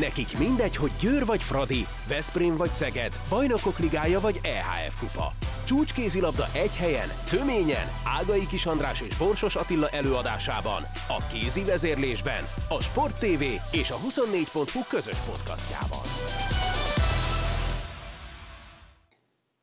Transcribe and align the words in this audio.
Nekik 0.00 0.38
mindegy, 0.38 0.76
hogy 0.76 0.90
Győr 1.00 1.26
vagy 1.26 1.42
Fradi, 1.42 1.86
Veszprém 2.08 2.56
vagy 2.56 2.72
Szeged, 2.72 3.12
Bajnokok 3.28 3.78
Ligája 3.78 4.20
vagy 4.20 4.40
EHF 4.42 4.98
Kupa. 5.00 5.32
Csúcskézilabda 5.64 6.44
egy 6.54 6.76
helyen, 6.76 7.08
töményen, 7.30 7.86
Ágai 8.18 8.46
Kis 8.46 8.66
András 8.66 9.00
és 9.00 9.16
Borsos 9.16 9.56
Attila 9.56 9.88
előadásában, 9.88 10.82
a 11.08 11.26
kézi 11.32 11.64
vezérlésben, 11.64 12.44
a 12.68 12.82
Sport 12.82 13.18
TV 13.18 13.42
és 13.72 13.90
a 13.90 13.96
24.hu 13.96 14.80
közös 14.88 15.18
podcastjában. 15.18 16.04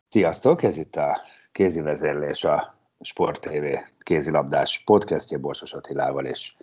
Sziasztok, 0.10 0.64
ez 0.64 0.78
itt 0.78 0.96
a 0.96 1.22
kézi 1.52 1.82
vezérlés, 1.82 2.44
a 2.44 2.76
Sport 3.02 3.42
TV 3.42 3.66
kézilabdás 4.00 4.82
podcastje 4.86 5.38
Borsos 5.38 5.74
Attilával 5.74 6.26
és 6.26 6.54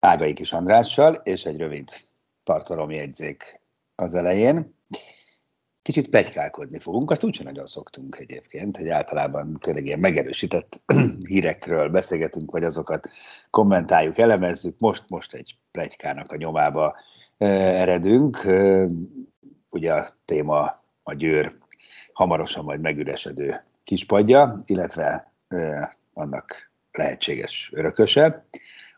Ágai 0.00 0.32
Kis 0.32 0.52
Andrással, 0.52 1.14
és 1.14 1.44
egy 1.44 1.56
rövid 1.56 1.90
tartalomjegyzék 2.50 3.60
az 3.94 4.14
elején. 4.14 4.74
Kicsit 5.82 6.08
pegykálkodni 6.08 6.78
fogunk, 6.78 7.10
azt 7.10 7.24
úgyse 7.24 7.42
nagyon 7.42 7.66
szoktunk 7.66 8.16
egyébként, 8.16 8.76
hogy 8.76 8.88
általában 8.88 9.58
tényleg 9.60 9.86
ilyen 9.86 9.98
megerősített 9.98 10.80
hírekről 11.30 11.88
beszélgetünk, 11.88 12.50
vagy 12.50 12.64
azokat 12.64 13.08
kommentáljuk, 13.50 14.18
elemezzük. 14.18 14.78
Most, 14.78 15.04
most 15.08 15.34
egy 15.34 15.56
plegykának 15.70 16.32
a 16.32 16.36
nyomába 16.36 16.96
eredünk. 17.38 18.46
Ugye 19.70 19.92
a 19.92 20.16
téma 20.24 20.82
a 21.02 21.14
győr 21.14 21.56
hamarosan 22.12 22.64
majd 22.64 22.80
megüresedő 22.80 23.64
kispadja, 23.82 24.56
illetve 24.66 25.32
annak 26.12 26.70
lehetséges 26.92 27.70
örököse. 27.74 28.44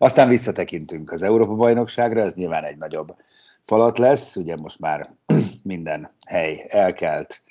Aztán 0.02 0.28
visszatekintünk 0.28 1.10
az 1.10 1.22
Európa-bajnokságra, 1.22 2.20
ez 2.20 2.34
nyilván 2.34 2.64
egy 2.64 2.76
nagyobb 2.76 3.16
falat 3.64 3.98
lesz, 3.98 4.36
ugye 4.36 4.56
most 4.56 4.78
már 4.78 5.14
minden 5.62 6.10
hely 6.26 6.66
elkelt, 6.68 7.42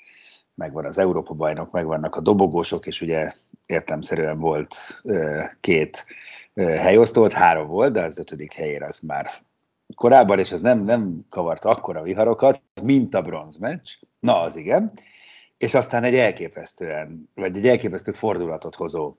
megvan 0.54 0.84
az 0.84 0.98
Európa-bajnok, 0.98 1.70
megvannak 1.70 2.16
a 2.16 2.20
dobogósok, 2.20 2.86
és 2.86 3.00
ugye 3.00 3.32
értemszerűen 3.66 4.38
volt 4.38 5.02
két 5.60 6.04
helyosztó, 6.56 7.28
három 7.32 7.66
volt, 7.66 7.92
de 7.92 8.02
az 8.02 8.18
ötödik 8.18 8.52
helyére 8.52 8.86
az 8.86 9.00
már 9.00 9.30
korábban, 9.94 10.38
és 10.38 10.50
ez 10.50 10.60
nem, 10.60 10.84
nem 10.84 11.26
kavart 11.28 11.64
akkora 11.64 12.02
viharokat, 12.02 12.62
mint 12.82 13.14
a 13.14 13.22
bronzmeccs, 13.22 13.90
na 14.20 14.40
az 14.40 14.56
igen, 14.56 14.92
és 15.58 15.74
aztán 15.74 16.04
egy 16.04 16.14
elképesztően, 16.14 17.30
vagy 17.34 17.56
egy 17.56 17.68
elképesztő 17.68 18.12
fordulatot 18.12 18.74
hozó 18.74 19.16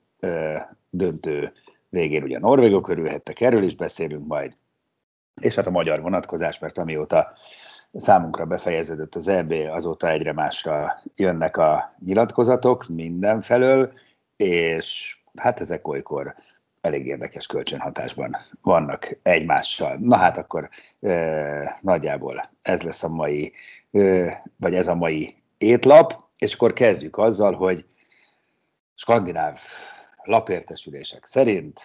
döntő 0.90 1.52
végén 1.88 2.22
ugye 2.22 2.36
a 2.36 2.40
norvégok 2.40 2.82
körülhettek, 2.82 3.40
erről 3.40 3.62
is 3.62 3.76
beszélünk 3.76 4.26
majd, 4.26 4.56
és 5.40 5.54
hát 5.54 5.66
a 5.66 5.70
magyar 5.70 6.00
vonatkozás, 6.00 6.58
mert 6.58 6.78
amióta 6.78 7.32
számunkra 7.92 8.44
befejeződött 8.44 9.14
az 9.14 9.28
EB, 9.28 9.52
azóta 9.52 10.08
egyre 10.08 10.32
másra 10.32 11.02
jönnek 11.14 11.56
a 11.56 11.94
nyilatkozatok 12.04 12.88
mindenfelől, 12.88 13.92
és 14.36 15.16
hát 15.36 15.60
ezek 15.60 15.88
olykor 15.88 16.34
elég 16.80 17.06
érdekes 17.06 17.46
kölcsönhatásban 17.46 18.36
vannak 18.62 19.18
egymással. 19.22 19.96
Na 20.00 20.16
hát 20.16 20.38
akkor 20.38 20.68
e, 21.00 21.78
nagyjából 21.80 22.50
ez 22.62 22.82
lesz 22.82 23.02
a 23.02 23.08
mai, 23.08 23.52
e, 23.92 24.42
vagy 24.56 24.74
ez 24.74 24.88
a 24.88 24.94
mai 24.94 25.36
étlap, 25.58 26.22
és 26.38 26.54
akkor 26.54 26.72
kezdjük 26.72 27.18
azzal, 27.18 27.54
hogy 27.54 27.84
skandináv 28.94 29.58
lapértesülések 30.22 31.24
szerint 31.24 31.80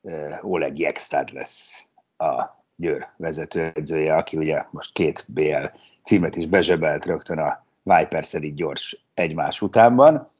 uh, 0.00 0.36
Oleg 0.40 0.78
Jekstad 0.78 1.32
lesz 1.32 1.84
a 2.16 2.59
Győr 2.80 3.08
vezetőedzője, 3.16 4.14
aki 4.14 4.36
ugye 4.36 4.64
most 4.70 4.92
két 4.92 5.24
BL 5.28 5.64
címet 6.02 6.36
is 6.36 6.46
bezsebelt 6.46 7.06
rögtön 7.06 7.38
a 7.38 7.64
Viper 7.82 8.24
szerint 8.24 8.56
gyors 8.56 9.04
egymás 9.14 9.62
utánban, 9.62 10.30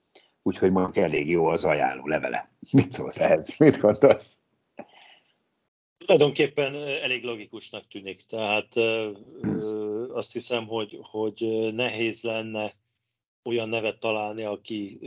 úgyhogy 0.42 0.70
mondjuk 0.70 1.04
elég 1.04 1.28
jó 1.28 1.46
az 1.46 1.64
ajánló 1.64 2.06
levele. 2.06 2.50
Mit 2.72 2.92
szólsz 2.92 3.18
ehhez? 3.20 3.56
Mit 3.58 3.78
gondolsz? 3.80 4.38
Tulajdonképpen 5.98 6.74
elég 6.74 7.24
logikusnak 7.24 7.88
tűnik. 7.88 8.24
Tehát 8.28 8.76
ö, 8.76 9.10
ö, 9.42 10.14
azt 10.14 10.32
hiszem, 10.32 10.66
hogy, 10.66 10.98
hogy 11.02 11.68
nehéz 11.74 12.22
lenne 12.22 12.72
olyan 13.42 13.68
nevet 13.68 14.00
találni, 14.00 14.42
aki 14.42 14.98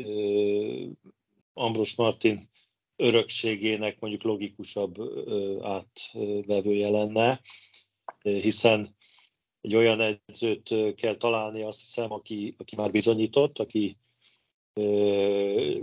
Ambros 1.54 1.96
Martin 1.96 2.50
örökségének 2.96 4.00
mondjuk 4.00 4.24
logikusabb 4.24 4.96
átvevője 5.62 6.90
lenne, 6.90 7.42
hiszen 8.22 8.96
egy 9.62 9.76
olyan 9.76 10.00
edzőt 10.00 10.96
kell 10.96 11.16
találni, 11.16 11.62
azt 11.62 11.80
hiszem, 11.80 12.12
aki, 12.12 12.56
aki 12.58 12.76
már 12.76 12.92
bizonyított, 12.92 13.60
aki 13.60 13.98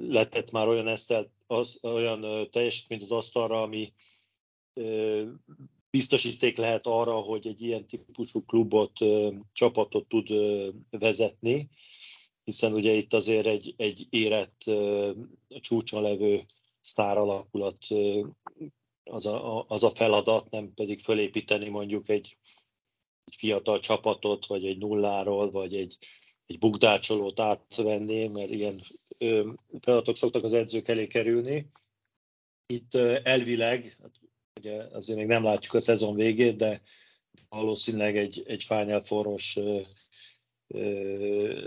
letett 0.09 0.51
már 0.51 0.69
olyan, 0.69 0.89
esztelt, 0.89 1.31
az, 1.47 1.79
olyan 1.83 2.51
teljesítményt 2.51 3.03
az 3.03 3.11
asztalra, 3.11 3.63
ami 3.63 3.93
biztosíték 5.91 6.57
lehet 6.57 6.87
arra, 6.87 7.15
hogy 7.15 7.47
egy 7.47 7.63
ilyen 7.63 7.87
típusú 7.87 8.45
klubot, 8.45 8.99
csapatot 9.53 10.09
tud 10.09 10.29
vezetni, 10.91 11.69
hiszen 12.45 12.73
ugye 12.73 12.93
itt 12.93 13.13
azért 13.13 13.47
egy, 13.47 13.75
egy 13.77 14.07
érett 14.11 14.65
csúcson 15.61 16.03
levő 16.03 16.45
sztár 16.81 17.19
alakulat 17.19 17.87
az 19.05 19.27
a, 19.27 19.65
az 19.69 19.83
a 19.83 19.95
feladat, 19.95 20.51
nem 20.51 20.75
pedig 20.75 21.01
fölépíteni 21.01 21.69
mondjuk 21.69 22.09
egy, 22.09 22.37
egy 23.25 23.37
fiatal 23.37 23.81
csapatot, 23.81 24.47
vagy 24.47 24.67
egy 24.67 24.79
nulláról, 24.79 25.51
vagy 25.51 25.75
egy, 25.75 25.99
egy 26.47 26.59
bukdácsolót 26.59 27.41
átvenni, 27.41 28.29
mert 28.29 28.51
ilyen 28.51 28.83
feladatok 29.81 30.17
szoktak 30.17 30.45
az 30.45 30.53
edzők 30.53 30.89
elé 30.89 31.07
kerülni. 31.07 31.71
Itt 32.67 32.95
elvileg, 33.23 33.97
hát 34.03 34.15
ugye 34.59 34.83
azért 34.83 35.19
még 35.19 35.27
nem 35.29 35.45
látjuk 35.45 35.75
a 35.75 35.81
szezon 35.81 36.15
végét, 36.15 36.57
de 36.57 36.83
valószínűleg 37.49 38.17
egy, 38.17 38.43
egy 38.47 38.65
Final 38.65 39.05
Foros 39.05 39.59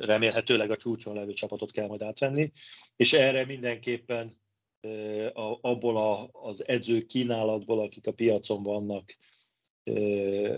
remélhetőleg 0.01 0.72
a 0.72 0.78
csúcson 0.78 1.16
levő 1.16 1.34
csapatot 1.34 1.72
kell 1.72 1.88
majd 1.88 2.01
átvenni, 2.01 2.51
és 2.95 3.13
erre 3.13 3.45
mindenképpen 3.45 4.41
abból 5.62 5.98
a, 5.98 6.30
az 6.32 6.68
edző 6.68 7.06
kínálatból, 7.06 7.80
akik 7.80 8.08
a 8.08 8.14
piacon 8.14 8.64
vannak, 8.64 9.18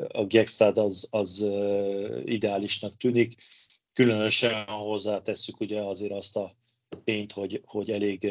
a 0.08 0.26
Gextad 0.26 0.78
az, 0.78 1.08
az 1.10 1.46
ideálisnak 2.26 2.98
tűnik. 2.98 3.42
Különösen 3.94 4.66
hozzátesszük 4.66 5.60
ugye 5.60 5.82
azért 5.82 6.12
azt 6.12 6.38
a 6.38 6.56
tényt, 7.04 7.32
hogy, 7.32 7.62
hogy 7.66 7.90
elég 7.92 8.28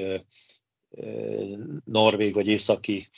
norvég 1.84 2.34
vagy 2.34 2.46
északi 2.46 3.08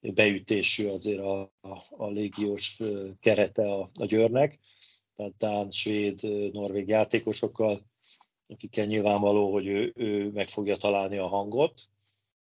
beütésű 0.00 0.86
azért 0.86 1.20
a, 1.20 1.40
a, 1.60 1.82
a 1.90 2.10
légiós 2.10 2.80
kerete 3.20 3.72
a, 3.72 3.90
a 3.94 4.04
győrnek 4.04 4.58
tehát 5.16 5.36
Dán, 5.38 5.70
Svéd, 5.70 6.22
Norvég 6.52 6.88
játékosokkal, 6.88 7.86
akikkel 8.46 8.86
nyilvánvaló, 8.86 9.52
hogy 9.52 9.66
ő, 9.66 9.92
ő 9.94 10.30
meg 10.30 10.48
fogja 10.48 10.76
találni 10.76 11.16
a 11.16 11.26
hangot. 11.26 11.82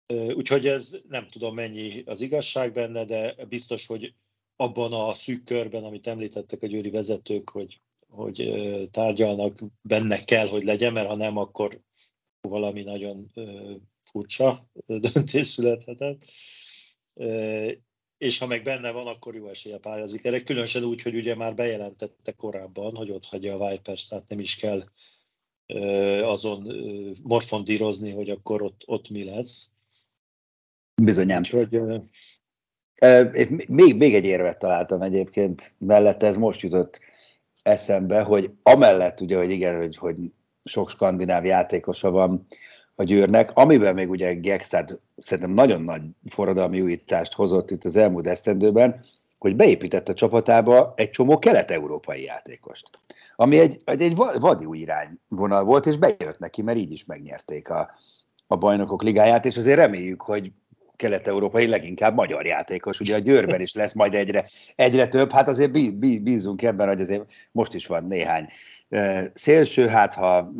Úgyhogy 0.07 0.67
ez 0.67 0.97
nem 1.09 1.27
tudom 1.27 1.55
mennyi 1.55 2.03
az 2.05 2.21
igazság 2.21 2.73
benne, 2.73 3.05
de 3.05 3.45
biztos, 3.49 3.85
hogy 3.85 4.13
abban 4.55 4.93
a 4.93 5.13
szűk 5.13 5.43
körben, 5.43 5.83
amit 5.83 6.07
említettek 6.07 6.63
a 6.63 6.67
győri 6.67 6.89
vezetők, 6.89 7.49
hogy, 7.49 7.81
hogy 8.07 8.49
tárgyalnak, 8.91 9.63
benne 9.81 10.23
kell, 10.23 10.47
hogy 10.47 10.63
legyen, 10.63 10.93
mert 10.93 11.07
ha 11.07 11.15
nem, 11.15 11.37
akkor 11.37 11.81
valami 12.41 12.83
nagyon 12.83 13.31
furcsa 14.03 14.67
döntés 14.85 15.47
születhetett 15.47 16.23
és 18.17 18.37
ha 18.37 18.47
meg 18.47 18.63
benne 18.63 18.91
van, 18.91 19.07
akkor 19.07 19.35
jó 19.35 19.47
esélye 19.47 19.77
pályázik 19.77 20.25
erre. 20.25 20.43
Különösen 20.43 20.83
úgy, 20.83 21.01
hogy 21.01 21.15
ugye 21.15 21.35
már 21.35 21.55
bejelentette 21.55 22.31
korábban, 22.31 22.95
hogy 22.95 23.11
ott 23.11 23.25
hagyja 23.25 23.55
a 23.55 23.69
Vipers, 23.69 24.07
tehát 24.07 24.27
nem 24.27 24.39
is 24.39 24.55
kell 24.55 24.83
azon 26.21 26.61
morfondírozni, 27.23 28.11
hogy 28.11 28.29
akkor 28.29 28.61
ott, 28.61 28.81
ott 28.85 29.09
mi 29.09 29.23
lesz. 29.23 29.71
Bizonyám. 31.01 31.41
Úgyhogy, 31.41 31.81
még, 33.67 33.95
még 33.95 34.15
egy 34.15 34.25
érvet 34.25 34.59
találtam 34.59 35.01
egyébként 35.01 35.73
mellette, 35.79 36.27
ez 36.27 36.37
most 36.37 36.61
jutott 36.61 36.99
eszembe, 37.63 38.21
hogy 38.21 38.51
amellett 38.63 39.21
ugye, 39.21 39.37
hogy 39.37 39.51
igen, 39.51 39.77
hogy, 39.77 39.97
hogy 39.97 40.17
sok 40.63 40.89
skandináv 40.89 41.45
játékosa 41.45 42.11
van 42.11 42.47
a 42.95 43.03
Győrnek, 43.03 43.51
amiben 43.53 43.93
még 43.93 44.09
ugye 44.09 44.33
Gextad 44.33 44.99
szerintem 45.17 45.53
nagyon 45.53 45.81
nagy 45.81 46.01
forradalmi 46.29 46.81
újítást 46.81 47.33
hozott 47.33 47.71
itt 47.71 47.83
az 47.83 47.95
elmúlt 47.95 48.27
esztendőben, 48.27 48.99
hogy 49.37 49.55
beépítette 49.55 50.13
csapatába 50.13 50.93
egy 50.95 51.09
csomó 51.09 51.39
kelet-európai 51.39 52.23
játékost. 52.23 52.89
Ami 53.35 53.59
egy, 53.59 53.81
egy, 53.85 54.01
egy 54.01 54.15
vadi 54.15 54.65
új 54.65 54.77
irányvonal 54.77 55.63
volt, 55.63 55.85
és 55.85 55.97
bejött 55.97 56.39
neki, 56.39 56.61
mert 56.61 56.77
így 56.77 56.91
is 56.91 57.05
megnyerték 57.05 57.69
a, 57.69 57.91
a 58.47 58.55
bajnokok 58.55 59.03
ligáját, 59.03 59.45
és 59.45 59.57
azért 59.57 59.77
reméljük, 59.77 60.21
hogy 60.21 60.51
kelet-európai, 60.97 61.67
leginkább 61.67 62.15
magyar 62.15 62.45
játékos. 62.45 62.99
Ugye 62.99 63.15
a 63.15 63.19
Győrben 63.19 63.61
is 63.61 63.73
lesz 63.73 63.93
majd 63.93 64.13
egyre, 64.13 64.45
egyre 64.75 65.07
több, 65.07 65.31
hát 65.31 65.47
azért 65.47 65.71
bízunk 66.23 66.61
ebben, 66.61 66.87
hogy 66.87 67.01
azért 67.01 67.33
most 67.51 67.73
is 67.73 67.87
van 67.87 68.03
néhány 68.03 68.47
szélső, 69.33 69.87
hát 69.87 70.13
ha 70.13 70.51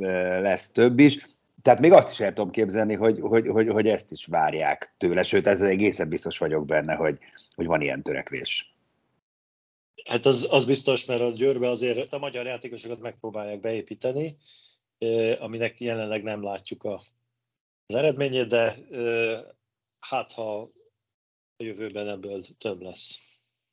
lesz 0.42 0.70
több 0.70 1.00
is. 1.00 1.26
Tehát 1.62 1.80
még 1.80 1.92
azt 1.92 2.12
is 2.12 2.20
el 2.20 2.34
tudom 2.34 2.52
képzelni, 2.52 2.94
hogy, 2.94 3.20
hogy, 3.20 3.48
hogy, 3.48 3.68
hogy 3.68 3.88
ezt 3.88 4.12
is 4.12 4.26
várják 4.26 4.94
tőle, 4.98 5.24
sőt, 5.24 5.48
ez 5.48 5.62
egészen 5.62 6.10
biztos 6.10 6.38
vagyok 6.38 6.66
benne, 6.66 6.94
hogy, 6.94 7.18
hogy 7.56 7.66
van 7.66 7.82
ilyen 7.82 8.04
törekvés. 8.04 8.76
Hát 10.06 10.26
az, 10.26 10.48
az 10.50 10.66
biztos, 10.66 11.06
mert 11.06 11.22
a 11.22 11.32
Győrbe 11.32 11.70
azért 11.70 12.14
a 12.14 12.18
magyar 12.18 12.46
játékosokat 12.46 13.00
megpróbálják 13.00 13.60
beépíteni, 13.60 14.38
aminek 15.40 15.80
jelenleg 15.80 16.24
nem 16.24 16.44
látjuk 16.44 16.84
a, 16.84 17.02
az 17.86 17.96
eredményét, 17.96 18.48
de 18.48 18.76
hát 20.00 20.32
ha 20.32 20.62
a 20.62 20.70
jövőben 21.64 22.08
ebből 22.08 22.46
több 22.58 22.82
lesz. 22.82 23.20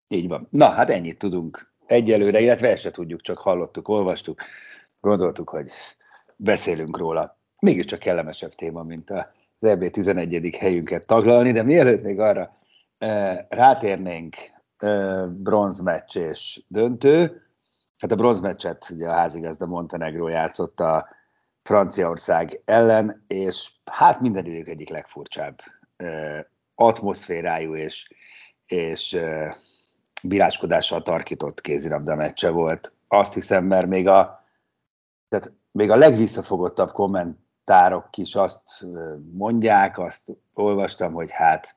Így 0.08 0.28
van. 0.28 0.46
Na, 0.50 0.68
hát 0.68 0.90
ennyit 0.90 1.18
tudunk 1.18 1.72
egyelőre, 1.86 2.40
illetve 2.40 2.68
ezt 2.68 2.82
se 2.82 2.90
tudjuk, 2.90 3.20
csak 3.20 3.38
hallottuk, 3.38 3.88
olvastuk, 3.88 4.42
gondoltuk, 5.00 5.48
hogy 5.48 5.70
beszélünk 6.36 6.96
róla. 6.96 7.38
Mégiscsak 7.58 7.98
kellemesebb 7.98 8.54
téma, 8.54 8.82
mint 8.82 9.10
az 9.10 9.68
EB 9.68 9.90
11. 9.90 10.56
helyünket 10.56 11.06
taglalni, 11.06 11.52
de 11.52 11.62
mielőtt 11.62 12.02
még 12.02 12.20
arra 12.20 12.56
rátérnénk, 13.48 14.36
bronzmeccs 15.28 16.16
és 16.16 16.62
döntő. 16.68 17.42
Hát 17.98 18.12
a 18.12 18.16
bronzmeccset 18.16 18.90
ugye 18.90 19.08
a 19.08 19.12
házigazda 19.12 19.66
Montenegro 19.66 20.28
játszott 20.28 20.80
a 20.80 21.08
Franciaország 21.62 22.60
ellen, 22.64 23.24
és 23.26 23.70
hát 23.84 24.20
minden 24.20 24.46
idők 24.46 24.68
egyik 24.68 24.88
legfurcsább 24.88 25.60
atmoszférájú 26.74 27.74
és, 27.74 28.08
és 28.66 29.18
bíráskodással 30.22 31.02
tarkított 31.02 31.60
kézirabda 31.60 32.14
meccse 32.14 32.50
volt. 32.50 32.92
Azt 33.08 33.32
hiszem, 33.32 33.64
mert 33.64 33.86
még 33.86 34.08
a, 34.08 34.40
tehát 35.28 35.52
még 35.70 35.90
a 35.90 35.96
legvisszafogottabb 35.96 36.90
kommentárok 36.90 38.16
is 38.16 38.34
azt 38.34 38.84
mondják, 39.32 39.98
azt 39.98 40.36
olvastam, 40.54 41.12
hogy 41.12 41.30
hát, 41.30 41.76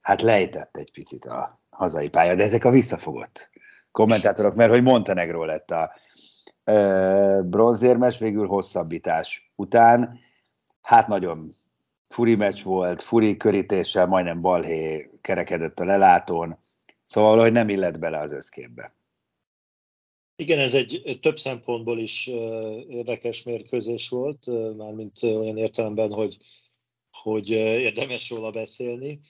hát 0.00 0.22
lejtett 0.22 0.76
egy 0.76 0.92
picit 0.92 1.24
a, 1.24 1.60
hazai 1.76 2.08
pálya, 2.08 2.34
de 2.34 2.42
ezek 2.42 2.64
a 2.64 2.70
visszafogott 2.70 3.50
kommentátorok, 3.90 4.54
mert 4.54 4.70
hogy 4.70 4.82
Montenegro 4.82 5.44
lett 5.44 5.70
a 5.70 5.94
bronzérmes, 7.42 8.18
végül 8.18 8.46
hosszabbítás 8.46 9.52
után. 9.54 10.18
Hát 10.82 11.08
nagyon 11.08 11.54
furi 12.08 12.34
meccs 12.34 12.62
volt, 12.62 13.02
furi 13.02 13.36
körítéssel, 13.36 14.06
majdnem 14.06 14.40
balhé 14.40 15.10
kerekedett 15.20 15.78
a 15.78 15.84
lelátón, 15.84 16.58
szóval 17.04 17.38
hogy 17.38 17.52
nem 17.52 17.68
illet 17.68 17.98
bele 17.98 18.18
az 18.18 18.32
összképbe. 18.32 18.94
Igen, 20.38 20.58
ez 20.58 20.74
egy 20.74 21.18
több 21.22 21.38
szempontból 21.38 21.98
is 21.98 22.26
érdekes 22.88 23.42
mérkőzés 23.42 24.08
volt, 24.08 24.46
mármint 24.76 25.22
olyan 25.22 25.56
értelemben, 25.56 26.12
hogy, 26.12 26.36
hogy 27.10 27.50
érdemes 27.50 28.30
róla 28.30 28.50
beszélni. 28.50 29.20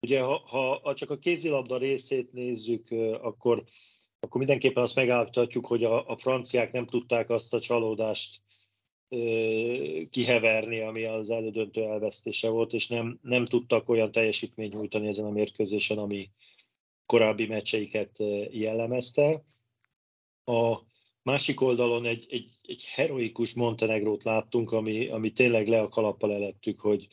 Ugye, 0.00 0.20
ha, 0.20 0.80
ha 0.82 0.94
csak 0.94 1.10
a 1.10 1.18
kézilabda 1.18 1.78
részét 1.78 2.32
nézzük, 2.32 2.90
akkor, 3.20 3.64
akkor 4.20 4.38
mindenképpen 4.38 4.82
azt 4.82 4.94
megállapíthatjuk, 4.94 5.66
hogy 5.66 5.84
a, 5.84 6.08
a 6.08 6.16
franciák 6.16 6.72
nem 6.72 6.86
tudták 6.86 7.30
azt 7.30 7.54
a 7.54 7.60
csalódást 7.60 8.40
kiheverni, 10.10 10.80
ami 10.80 11.04
az 11.04 11.30
elődöntő 11.30 11.82
elvesztése 11.82 12.48
volt, 12.48 12.72
és 12.72 12.88
nem, 12.88 13.18
nem 13.22 13.46
tudtak 13.46 13.88
olyan 13.88 14.12
teljesítményt 14.12 14.74
nyújtani 14.74 15.08
ezen 15.08 15.24
a 15.24 15.30
mérkőzésen, 15.30 15.98
ami 15.98 16.30
korábbi 17.06 17.46
meccseiket 17.46 18.18
jellemezte. 18.50 19.44
A 20.44 20.78
másik 21.22 21.60
oldalon 21.60 22.04
egy, 22.04 22.26
egy, 22.30 22.50
egy 22.62 22.84
heroikus 22.84 23.54
Montenegrót 23.54 24.24
láttunk, 24.24 24.72
ami, 24.72 25.08
ami 25.08 25.32
tényleg 25.32 25.68
le 25.68 25.80
a 25.80 25.88
kalappal 25.88 26.32
elettük, 26.32 26.80
hogy, 26.80 27.06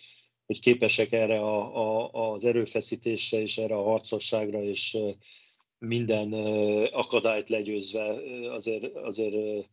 hogy 0.46 0.60
képesek 0.60 1.12
erre 1.12 1.40
a, 1.40 1.76
a, 1.76 2.32
az 2.34 2.44
erőfeszítésre 2.44 3.42
és 3.42 3.58
erre 3.58 3.76
a 3.76 3.84
harcosságra, 3.84 4.62
és 4.62 4.98
minden 5.78 6.34
akadályt 6.92 7.50
legyőzve 7.50 8.22
azért, 8.52 8.96
azért 8.96 9.68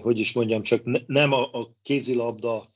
hogy 0.00 0.18
is 0.18 0.32
mondjam, 0.32 0.62
csak 0.62 1.06
nem 1.06 1.32
a, 1.32 1.52
a 1.52 1.74
kézilabda 1.82 2.68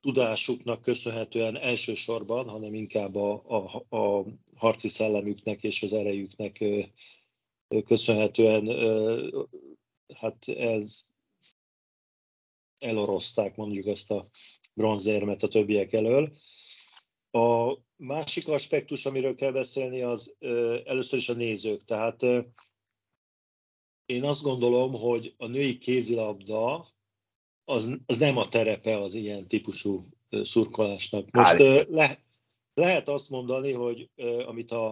tudásuknak 0.00 0.82
köszönhetően 0.82 1.56
elsősorban, 1.56 2.48
hanem 2.48 2.74
inkább 2.74 3.16
a, 3.16 3.42
a, 3.46 3.96
a 3.96 4.24
harci 4.56 4.88
szellemüknek 4.88 5.62
és 5.62 5.82
az 5.82 5.92
erejüknek 5.92 6.64
köszönhetően 7.84 8.66
hát 10.14 10.48
ez 10.48 11.06
elorozták 12.78 13.56
mondjuk 13.56 13.86
ezt 13.86 14.10
a 14.10 14.28
bronzérmet 14.74 15.42
a 15.42 15.48
többiek 15.48 15.92
elől. 15.92 16.32
A 17.30 17.76
másik 17.96 18.48
aspektus, 18.48 19.06
amiről 19.06 19.34
kell 19.34 19.52
beszélni, 19.52 20.02
az 20.02 20.36
először 20.84 21.18
is 21.18 21.28
a 21.28 21.32
nézők. 21.32 21.84
Tehát 21.84 22.24
én 24.08 24.24
azt 24.24 24.42
gondolom, 24.42 24.92
hogy 24.92 25.34
a 25.36 25.46
női 25.46 25.78
kézilabda 25.78 26.86
az, 27.64 28.00
az 28.06 28.18
nem 28.18 28.36
a 28.36 28.48
terepe 28.48 28.98
az 28.98 29.14
ilyen 29.14 29.48
típusú 29.48 30.08
szurkolásnak. 30.42 31.30
Most 31.30 31.58
le, 31.88 32.18
lehet 32.74 33.08
azt 33.08 33.30
mondani, 33.30 33.72
hogy 33.72 34.10
amit 34.46 34.70
a, 34.70 34.88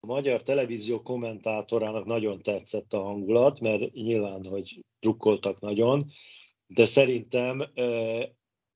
a 0.00 0.06
magyar 0.06 0.42
televízió 0.42 1.02
kommentátorának 1.02 2.04
nagyon 2.04 2.42
tetszett 2.42 2.92
a 2.92 3.02
hangulat, 3.02 3.60
mert 3.60 3.92
nyilván, 3.92 4.44
hogy 4.44 4.84
drukkoltak 5.00 5.60
nagyon, 5.60 6.06
de 6.66 6.86
szerintem 6.86 7.70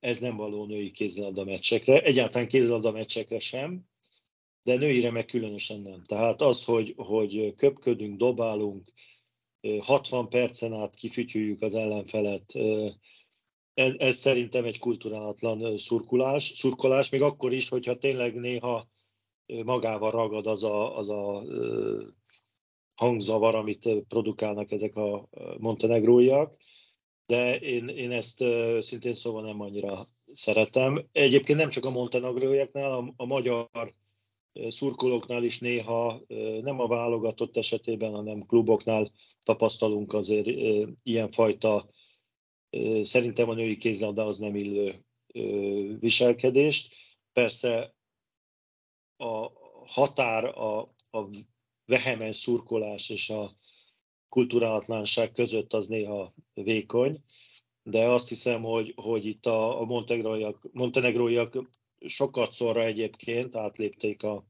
ez 0.00 0.18
nem 0.18 0.36
való 0.36 0.64
női 0.66 0.90
kézilabda 0.90 1.44
meccsekre, 1.44 2.02
egyáltalán 2.02 2.48
kézilabda 2.48 2.90
meccsekre 2.90 3.38
sem, 3.38 3.84
de 4.62 4.76
nőire 4.76 5.10
meg 5.10 5.24
különösen 5.24 5.80
nem. 5.80 6.02
Tehát 6.02 6.42
az, 6.42 6.64
hogy, 6.64 6.94
hogy 6.96 7.54
köpködünk, 7.56 8.16
dobálunk, 8.16 8.92
60 9.80 10.28
percen 10.28 10.72
át 10.72 10.94
kifütyüljük 10.94 11.62
az 11.62 11.74
ellenfelet, 11.74 12.52
ez, 13.74 13.92
ez 13.96 14.16
szerintem 14.16 14.64
egy 14.64 14.78
kulturálatlan 14.78 15.78
szurkulás, 15.78 16.44
szurkolás, 16.44 17.10
még 17.10 17.22
akkor 17.22 17.52
is, 17.52 17.68
hogyha 17.68 17.98
tényleg 17.98 18.34
néha 18.34 18.88
magával 19.64 20.10
ragad 20.10 20.46
az 20.46 20.64
a, 20.64 20.98
az 20.98 21.08
a 21.08 21.42
hangzavar, 22.94 23.54
amit 23.54 23.88
produkálnak 24.08 24.70
ezek 24.70 24.96
a 24.96 25.28
montenegróiak 25.58 26.56
de 27.26 27.58
én, 27.58 27.88
én 27.88 28.10
ezt 28.10 28.44
szintén 28.80 29.14
szóval 29.14 29.42
nem 29.42 29.60
annyira 29.60 30.06
szeretem. 30.32 31.06
Egyébként 31.12 31.58
nem 31.58 31.70
csak 31.70 31.84
a 31.84 31.90
montenegróiaknál, 31.90 32.92
a, 32.92 33.12
a 33.16 33.24
magyar 33.24 33.94
szurkolóknál 34.68 35.44
is 35.44 35.58
néha 35.58 36.20
nem 36.62 36.80
a 36.80 36.86
válogatott 36.86 37.56
esetében, 37.56 38.12
hanem 38.12 38.46
kluboknál 38.46 39.12
tapasztalunk 39.42 40.12
azért 40.12 40.46
ilyenfajta 41.02 41.90
szerintem 43.02 43.48
a 43.48 43.54
női 43.54 43.76
kézlabdához 43.76 44.38
nem 44.38 44.54
illő 44.56 45.04
viselkedést. 45.98 46.94
Persze 47.32 47.94
a 49.16 49.50
határ, 49.86 50.44
a, 50.44 50.80
a 51.10 51.28
vehemens 51.84 52.36
szurkolás 52.36 53.10
és 53.10 53.30
a 53.30 53.56
kulturálatlanság 54.28 55.32
között 55.32 55.72
az 55.72 55.88
néha 55.88 56.34
vékony, 56.52 57.24
de 57.82 58.08
azt 58.08 58.28
hiszem, 58.28 58.62
hogy, 58.62 58.92
hogy 58.96 59.26
itt 59.26 59.46
a, 59.46 59.80
a 59.80 59.84
montenegróiak, 59.84 60.68
montenegróiak 60.72 61.68
sokat 62.06 62.52
szorra 62.52 62.82
egyébként 62.82 63.56
átlépték 63.56 64.22
a, 64.22 64.44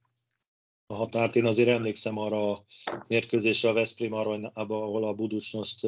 a 0.87 0.95
határt. 0.95 1.37
Én 1.37 1.45
azért 1.45 1.69
emlékszem 1.69 2.19
arra 2.19 2.51
a 2.51 2.65
mérkőzésre 3.07 3.69
a 3.69 3.73
Veszprém 3.73 4.13
aranyába, 4.13 4.83
ahol 4.83 5.05
a 5.05 5.15
Buducsnoszt 5.15 5.87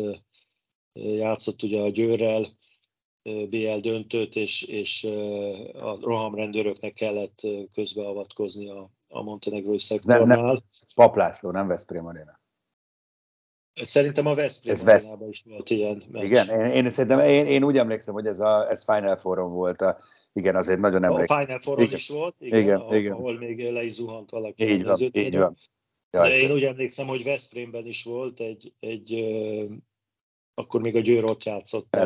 játszott 0.92 1.62
ugye 1.62 1.80
a 1.80 1.88
Győrrel, 1.88 2.56
BL 3.23 3.78
döntőt, 3.80 4.37
és, 4.37 4.62
és 4.62 5.04
a 5.73 5.99
rohamrendőröknek 6.00 6.92
kellett 6.92 7.40
közbeavatkozni 7.73 8.68
a, 8.68 8.90
a 9.08 9.23
montenegrói 9.23 9.78
szektornál. 9.78 10.26
Nem, 10.26 10.44
nem, 10.44 10.58
Paplászló, 10.94 11.50
nem 11.50 11.66
Veszprém 11.66 12.06
Arena. 12.06 12.40
Szerintem 13.85 14.26
a 14.26 14.35
Veszprém 14.35 14.73
ez 14.73 14.85
Vesz... 14.85 15.09
is 15.30 15.42
volt 15.47 15.71
ilyen 15.71 16.02
meccs. 16.11 16.23
Igen, 16.23 16.49
én, 16.49 16.85
én, 16.85 16.90
szerintem, 16.90 17.18
én, 17.18 17.47
én 17.47 17.64
úgy 17.64 17.76
emlékszem, 17.78 18.14
hogy 18.14 18.26
ez, 18.26 18.40
a, 18.40 18.71
ez 18.71 18.85
Final 18.85 19.16
Forum 19.16 19.52
volt. 19.52 19.80
A, 19.80 19.99
igen, 20.33 20.56
azért 20.56 20.80
nagyon 20.80 21.04
emlékszem. 21.04 21.37
A 21.37 21.40
Final 21.40 21.61
Forum 21.61 21.85
igen. 21.85 21.97
is 21.97 22.09
volt, 22.09 22.35
igen, 22.38 22.61
igen, 22.61 22.80
ahol, 22.80 22.95
igen. 22.95 23.12
ahol 23.12 23.38
még 23.38 23.73
le 23.73 23.85
is 23.85 23.92
zuhant 23.92 24.30
valaki. 24.30 24.71
Így 24.71 24.85
van, 24.85 25.00
így 25.12 25.37
van. 25.37 25.56
Ja, 26.11 26.23
De 26.23 26.38
én 26.38 26.50
úgy 26.50 26.64
emlékszem, 26.64 27.06
hogy 27.06 27.25
Veszprémben 27.25 27.87
is 27.87 28.04
volt 28.04 28.40
egy, 28.40 28.73
egy 28.80 29.25
akkor 30.54 30.80
még 30.80 30.97
a 30.97 31.00
Győr 31.00 31.25
ott 31.25 31.45
játszott. 31.45 31.97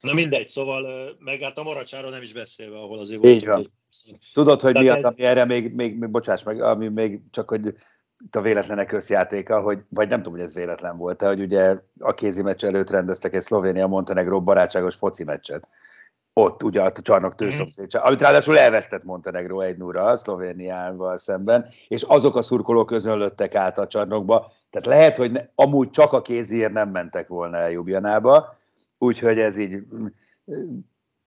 Na 0.00 0.12
mindegy, 0.12 0.48
szóval 0.48 1.14
meg 1.18 1.40
hát 1.40 1.58
a 1.58 1.62
Maracsáról 1.62 2.10
nem 2.10 2.22
is 2.22 2.32
beszélve, 2.32 2.76
ahol 2.76 2.98
azért 2.98 3.24
Így 3.24 3.46
van. 3.46 3.58
Egy... 3.58 3.70
Tudod, 4.32 4.60
hogy 4.60 4.74
mi 4.74 4.88
az, 4.88 5.04
ami 5.04 5.22
erre 5.22 5.44
még, 5.44 5.72
még, 5.72 5.98
még, 5.98 6.10
bocsáss 6.10 6.42
meg, 6.42 6.60
ami 6.60 6.88
még 6.88 7.20
csak, 7.30 7.48
hogy 7.48 7.74
itt 8.24 8.36
a 8.36 8.40
véletlenek 8.40 8.92
összjátéka, 8.92 9.60
hogy, 9.60 9.78
vagy 9.88 10.08
nem 10.08 10.22
tudom, 10.22 10.32
hogy 10.32 10.42
ez 10.42 10.54
véletlen 10.54 10.96
volt 10.96 11.22
hogy 11.22 11.40
ugye 11.40 11.76
a 11.98 12.14
kézi 12.14 12.42
meccs 12.42 12.64
előtt 12.64 12.90
rendeztek 12.90 13.34
egy 13.34 13.42
Szlovénia-Montenegró 13.42 14.42
barátságos 14.42 14.94
foci 14.94 15.24
meccset. 15.24 15.68
Ott 16.32 16.62
ugye 16.62 16.82
a 16.82 16.92
csarnok 16.92 17.34
tőszomszédság, 17.34 18.02
mm. 18.02 18.06
amit 18.06 18.20
ráadásul 18.20 18.58
elvesztett 18.58 19.04
Montenegró 19.04 19.60
egy 19.60 19.76
0 19.76 20.16
Szlovéniával 20.16 21.18
szemben, 21.18 21.66
és 21.88 22.02
azok 22.02 22.36
a 22.36 22.42
szurkolók 22.42 22.86
közönlöttek 22.86 23.54
át 23.54 23.78
a 23.78 23.86
csarnokba, 23.86 24.52
tehát 24.70 24.86
lehet, 24.86 25.16
hogy 25.16 25.32
ne, 25.32 25.40
amúgy 25.54 25.90
csak 25.90 26.12
a 26.12 26.22
kéziért 26.22 26.72
nem 26.72 26.90
mentek 26.90 27.28
volna 27.28 27.56
el 27.56 27.70
Jubjanába, 27.70 28.52
úgyhogy 28.98 29.38
ez 29.38 29.56
így 29.56 29.76
mm, 29.94 30.06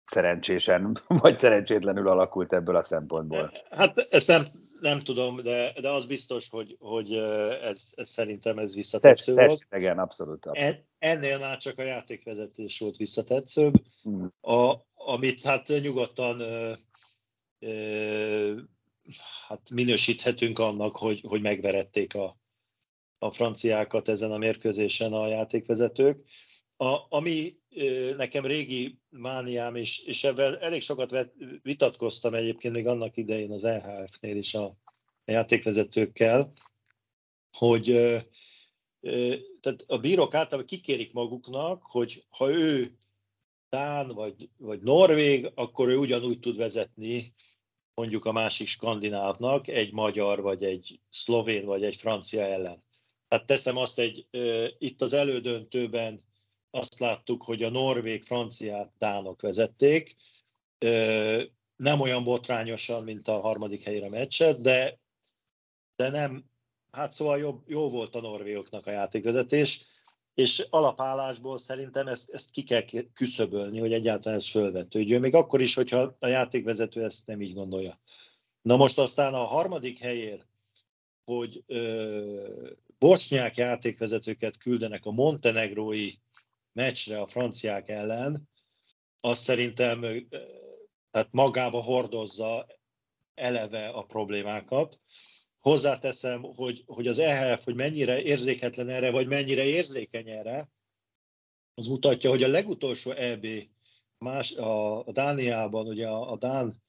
szerencsésen, 0.05 0.97
vagy 1.23 1.37
szerencsétlenül 1.37 2.09
alakult 2.09 2.53
ebből 2.53 2.77
a 2.77 2.83
szempontból. 2.83 3.53
Hát 3.71 4.07
ezt 4.11 4.29
nem, 4.29 4.47
nem 4.83 5.01
tudom, 5.01 5.43
de, 5.43 5.73
de 5.81 5.91
az 5.91 6.07
biztos, 6.07 6.49
hogy, 6.49 6.77
hogy 6.79 7.15
ez, 7.63 7.93
ez 7.95 8.11
szerintem 8.11 8.59
ez 8.59 8.75
visszatetsző 8.75 9.35
test, 9.35 9.49
volt. 9.49 9.83
igen, 9.83 9.99
abszolút. 9.99 10.47
abszolút. 10.47 10.71
En, 10.71 10.87
ennél 10.99 11.39
már 11.39 11.59
csak 11.59 11.79
a 11.79 11.83
játékvezetés 11.83 12.79
volt 12.79 12.97
visszatetszőbb, 12.97 13.75
hmm. 14.03 14.33
a, 14.41 14.75
amit 14.95 15.43
hát 15.43 15.69
nyugodtan 15.69 16.41
ö, 16.41 16.73
ö, 17.59 18.61
hát 19.47 19.71
minősíthetünk 19.71 20.59
annak, 20.59 20.97
hogy, 20.97 21.21
hogy 21.27 21.41
megverették 21.41 22.15
a, 22.15 22.37
a 23.19 23.33
franciákat 23.33 24.09
ezen 24.09 24.33
a 24.33 24.39
mérkőzésen 24.39 25.13
a 25.13 25.27
játékvezetők. 25.27 26.25
A, 26.83 27.07
ami 27.09 27.57
nekem 28.17 28.47
régi 28.47 28.99
mániám, 29.09 29.77
és, 29.77 29.99
és 29.99 30.25
ebben 30.25 30.59
elég 30.61 30.83
sokat 30.83 31.33
vitatkoztam 31.63 32.35
egyébként 32.35 32.75
még 32.75 32.87
annak 32.87 33.17
idején 33.17 33.51
az 33.53 33.65
EHF-nél 33.65 34.37
is 34.37 34.55
a, 34.55 34.65
a 35.25 35.31
játékvezetőkkel, 35.31 36.53
hogy 37.51 37.85
tehát 39.61 39.85
a 39.87 39.99
bírók 39.99 40.35
általában 40.35 40.67
kikérik 40.67 41.13
maguknak, 41.13 41.83
hogy 41.83 42.25
ha 42.29 42.51
ő 42.51 42.97
Dán 43.69 44.09
vagy, 44.09 44.49
vagy 44.57 44.81
Norvég, 44.81 45.51
akkor 45.55 45.89
ő 45.89 45.97
ugyanúgy 45.97 46.41
tud 46.41 46.57
vezetni 46.57 47.35
mondjuk 47.95 48.25
a 48.25 48.33
másik 48.33 48.69
skandinávnak, 48.69 49.69
egy 49.69 49.93
magyar, 49.93 50.41
vagy 50.41 50.65
egy 50.65 51.01
szlovén, 51.11 51.65
vagy 51.65 51.85
egy 51.85 51.97
francia 51.97 52.41
ellen. 52.43 52.85
Tehát 53.29 53.47
teszem 53.47 53.77
azt 53.77 53.99
egy, 53.99 54.27
itt 54.79 55.03
az 55.03 55.13
elődöntőben 55.13 56.31
azt 56.75 56.99
láttuk, 56.99 57.43
hogy 57.43 57.63
a 57.63 57.71
norvég, 57.71 58.25
franciát, 58.25 58.93
dánok 58.99 59.41
vezették. 59.41 60.17
Nem 61.77 62.01
olyan 62.01 62.25
botrányosan, 62.25 63.05
mint 63.05 63.29
a 63.29 63.41
harmadik 63.41 63.83
helyre 63.83 64.09
meccset, 64.09 64.61
de, 64.61 64.99
de 65.97 66.11
nem, 66.11 66.45
hát 66.91 67.13
szóval 67.13 67.39
jobb, 67.39 67.63
jó 67.67 67.91
volt 67.91 68.15
a 68.15 68.21
norvégoknak 68.21 68.87
a 68.87 68.91
játékvezetés, 68.91 69.85
és 70.35 70.67
alapállásból 70.71 71.59
szerintem 71.59 72.07
ezt, 72.07 72.31
ezt 72.31 72.51
ki 72.51 72.63
kell 72.63 72.85
küszöbölni, 73.15 73.79
hogy 73.79 73.93
egyáltalán 73.93 74.39
ez 74.39 74.51
fölvetődjön, 74.51 75.21
még 75.21 75.35
akkor 75.35 75.61
is, 75.61 75.75
hogyha 75.75 76.17
a 76.19 76.27
játékvezető 76.27 77.05
ezt 77.05 77.27
nem 77.27 77.43
így 77.43 77.55
gondolja. 77.55 78.01
Na 78.63 78.77
most 78.77 78.99
aztán 78.99 79.35
a 79.35 79.45
harmadik 79.45 79.99
helyér, 79.99 80.45
hogy 81.25 81.63
ö, 81.67 82.71
bosnyák 82.99 83.57
játékvezetőket 83.57 84.57
küldenek 84.57 85.05
a 85.05 85.11
montenegrói 85.11 86.13
meccsre 86.73 87.21
a 87.21 87.27
franciák 87.27 87.89
ellen, 87.89 88.49
az 89.21 89.39
szerintem 89.39 90.01
tehát 91.11 91.29
magába 91.31 91.83
hordozza 91.83 92.67
eleve 93.35 93.89
a 93.89 94.03
problémákat. 94.03 95.01
Hozzáteszem, 95.61 96.43
hogy, 96.43 96.83
hogy 96.87 97.07
az 97.07 97.19
EHF, 97.19 97.65
hogy 97.65 97.75
mennyire 97.75 98.23
érzéketlen 98.23 98.89
erre, 98.89 99.11
vagy 99.11 99.27
mennyire 99.27 99.65
érzékeny 99.65 100.29
erre, 100.29 100.69
az 101.75 101.87
mutatja, 101.87 102.31
hogy 102.31 102.43
a 102.43 102.49
legutolsó 102.49 103.11
EB 103.11 103.47
más, 104.19 104.53
a, 104.53 105.07
a 105.07 105.13
Dániában, 105.13 105.87
ugye 105.87 106.09
a, 106.09 106.33
a 106.33 106.37
Dán 106.37 106.83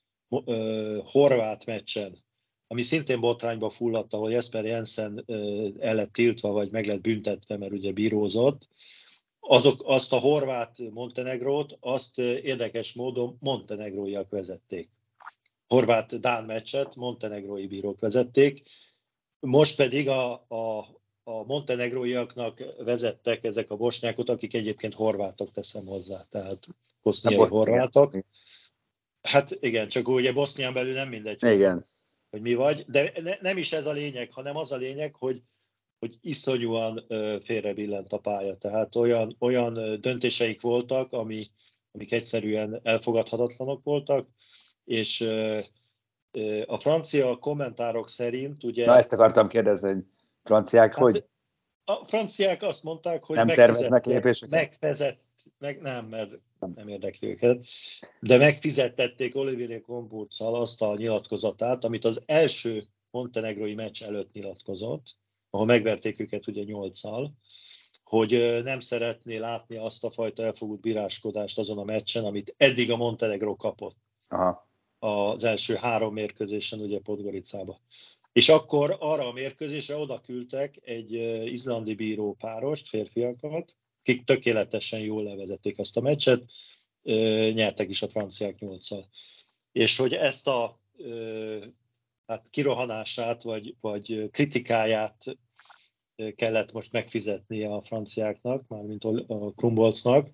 ö, 0.46 1.00
horvát 1.06 1.66
meccsen, 1.66 2.24
ami 2.68 2.84
szintén 2.84 3.20
botrányba 3.20 3.70
fulladt, 3.70 4.13
ahol 4.13 4.32
Jesper 4.32 4.66
Jensen 4.66 5.24
ö, 5.25 5.68
el 5.80 5.96
lett 5.96 6.13
tiltva, 6.13 6.52
vagy 6.52 6.72
meg 6.72 6.86
lett 6.86 7.02
büntetve, 7.02 7.58
mert 7.58 7.72
ugye 7.72 7.92
bírózott, 7.92 8.68
azok, 9.48 9.82
azt 9.86 10.14
a 10.14 10.18
horvát 10.18 10.78
Montenegrót, 10.92 11.78
azt 11.80 12.18
érdekes 12.20 12.94
módon 12.94 13.38
montenegróiak 13.40 14.30
vezették. 14.30 14.90
Horvát-Dán 15.68 16.44
meccset 16.44 16.96
montenegrói 16.96 17.68
bírók 17.68 18.00
vezették, 18.00 18.64
most 19.40 19.76
pedig 19.76 20.10
a, 20.10 20.32
a, 20.34 20.80
a 21.24 21.44
montenegróiaknak 21.46 22.64
vezettek 22.78 23.44
ezek 23.44 23.72
a 23.72 23.76
bosnyákot, 23.76 24.30
akik 24.30 24.54
egyébként 24.54 24.94
horvátok 24.94 25.52
teszem 25.52 25.86
hozzá, 25.86 26.26
tehát 26.30 26.68
boszniai 27.02 27.48
horvátok. 27.48 28.16
Hát 29.22 29.58
igen, 29.60 29.88
csak 29.88 30.08
ugye 30.08 30.34
Bosznián 30.34 30.74
belül 30.74 30.94
nem 30.94 31.10
mindegy, 31.10 31.44
igen. 31.44 31.86
hogy 32.30 32.42
mi 32.42 32.54
vagy, 32.54 32.86
de 32.88 33.12
ne, 33.22 33.38
nem 33.42 33.58
is 33.58 33.72
ez 33.72 33.86
a 33.86 33.92
lényeg, 33.92 34.32
hanem 34.32 34.58
az 34.58 34.72
a 34.72 34.76
lényeg, 34.76 35.16
hogy 35.16 35.42
hogy 36.04 36.18
iszonyúan 36.22 37.06
félrebillent 37.44 38.14
a 38.14 38.18
pálya. 38.18 38.58
Tehát 38.58 38.96
olyan, 38.96 39.36
olyan 39.40 40.02
döntéseik 40.02 40.62
voltak, 40.62 41.12
ami, 41.14 41.48
amik 41.92 42.12
egyszerűen 42.12 42.80
elfogadhatatlanok 42.84 43.84
voltak, 43.84 44.28
és 44.86 45.22
a 46.66 46.80
francia 46.80 47.38
kommentárok 47.38 48.10
szerint 48.10 48.64
ugye... 48.64 48.86
Na 48.86 48.98
ezt 48.98 49.14
akartam 49.14 49.48
kérdezni, 49.48 49.90
hogy 49.90 50.04
franciák 50.44 50.94
hát, 50.94 51.02
hogy? 51.02 51.26
A 51.84 52.06
franciák 52.06 52.64
azt 52.64 52.84
mondták, 52.84 53.24
hogy 53.24 53.36
nem 53.36 53.48
terveznek 53.48 54.06
lépéseket? 54.06 54.50
Megfezett, 54.50 55.22
meg 55.58 55.82
nem, 55.82 56.06
mert 56.06 56.32
nem 56.76 56.88
érdekli 56.88 57.28
őket, 57.28 57.66
de 58.20 58.38
megfizettették 58.38 59.36
Olivier 59.36 59.82
Komburccal 59.82 60.56
azt 60.56 60.82
a 60.82 60.96
nyilatkozatát, 60.96 61.84
amit 61.84 62.06
az 62.06 62.22
első 62.26 62.84
montenegrói 63.12 63.74
meccs 63.74 64.04
előtt 64.04 64.32
nyilatkozott, 64.34 65.22
ahol 65.54 65.66
megverték 65.66 66.20
őket 66.20 66.48
ugye 66.48 66.64
nyolccal, 66.64 67.34
hogy 68.04 68.62
nem 68.64 68.80
szeretné 68.80 69.38
látni 69.38 69.78
azt 69.78 70.04
a 70.04 70.12
fajta 70.12 70.44
elfogult 70.44 70.80
bíráskodást 70.80 71.60
azon 71.60 71.78
a 71.78 71.84
meccsen, 71.84 72.26
amit 72.26 72.54
eddig 72.58 72.92
a 72.92 72.98
Montenegro 72.98 73.56
kapott. 73.56 73.96
Aha. 74.28 74.68
Az 75.00 75.44
első 75.44 75.76
három 75.76 76.14
mérkőzésen 76.14 76.80
ugye 76.80 77.00
Podgoricába. 77.00 77.82
És 78.32 78.50
akkor 78.50 78.98
arra 79.00 79.28
a 79.28 79.32
mérkőzésre 79.32 79.96
oda 79.96 80.22
küldtek 80.22 80.80
egy 80.84 81.12
izlandi 81.54 81.96
bíró 81.96 82.34
párost, 82.34 82.88
férfiakat, 82.88 83.76
akik 84.00 84.24
tökéletesen 84.24 85.00
jól 85.00 85.24
levezették 85.24 85.80
azt 85.80 85.98
a 85.98 86.02
meccset, 86.02 86.44
nyertek 87.54 87.90
is 87.90 88.02
a 88.02 88.10
franciák 88.10 88.60
nyolccal. 88.60 89.08
És 89.72 89.98
hogy 89.98 90.14
ezt 90.14 90.48
a 90.48 90.80
hát 92.28 92.50
kirohanását 92.50 93.44
vagy, 93.44 93.76
vagy 93.82 94.30
kritikáját 94.32 95.38
kellett 96.36 96.72
most 96.72 96.91
megfizetni 96.91 97.63
a 97.63 97.82
franciáknak, 97.82 98.67
mármint 98.67 99.03
a 99.03 99.51
Krumbolcnak, 99.55 100.29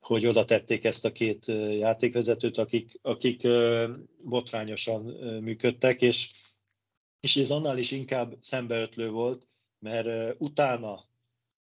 hogy 0.00 0.26
oda 0.26 0.44
tették 0.44 0.84
ezt 0.84 1.04
a 1.04 1.12
két 1.12 1.46
játékvezetőt, 1.78 2.58
akik, 2.58 2.98
akik 3.02 3.48
botrányosan 4.22 5.02
működtek, 5.42 6.00
és, 6.00 6.32
és 7.20 7.36
ez 7.36 7.50
annál 7.50 7.78
is 7.78 7.90
inkább 7.90 8.34
szembeötlő 8.40 9.10
volt, 9.10 9.46
mert 9.78 10.34
utána 10.38 10.92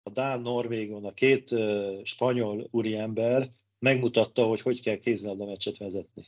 a 0.04 0.10
Dán 0.14 0.42
Norvégon 0.42 1.06
a 1.06 1.14
két 1.14 1.56
spanyol 2.04 2.68
úriember 2.72 3.52
megmutatta, 3.80 4.46
hogy 4.46 4.62
hogy 4.62 4.82
kell 4.82 4.98
kézilabda 4.98 5.46
meccset 5.46 5.78
vezetni. 5.78 6.26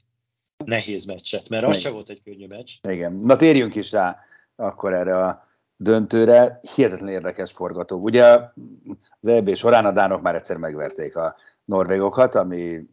Nehéz 0.66 1.06
meccset, 1.06 1.50
mert 1.50 1.66
az 1.66 1.80
se 1.80 1.90
volt 1.90 2.10
egy 2.10 2.22
könnyű 2.24 2.48
meccs. 2.48 2.72
Igen, 2.90 3.14
na 3.14 3.36
térjünk 3.36 3.76
is 3.76 3.92
rá 3.92 4.18
akkor 4.56 4.94
erre 4.94 5.18
a 5.18 5.44
döntőre. 5.78 6.60
Hihetetlen 6.76 7.14
érdekes 7.14 7.52
forgató. 7.52 7.98
Ugye 7.98 8.40
az 9.20 9.28
EB 9.28 9.56
során 9.56 9.86
a 9.86 9.92
dánok 9.92 10.22
már 10.22 10.36
egyszer 10.36 10.58
megverték 10.58 11.16
a 11.16 11.36
norvégokat, 11.66 12.36
ami 12.36 12.90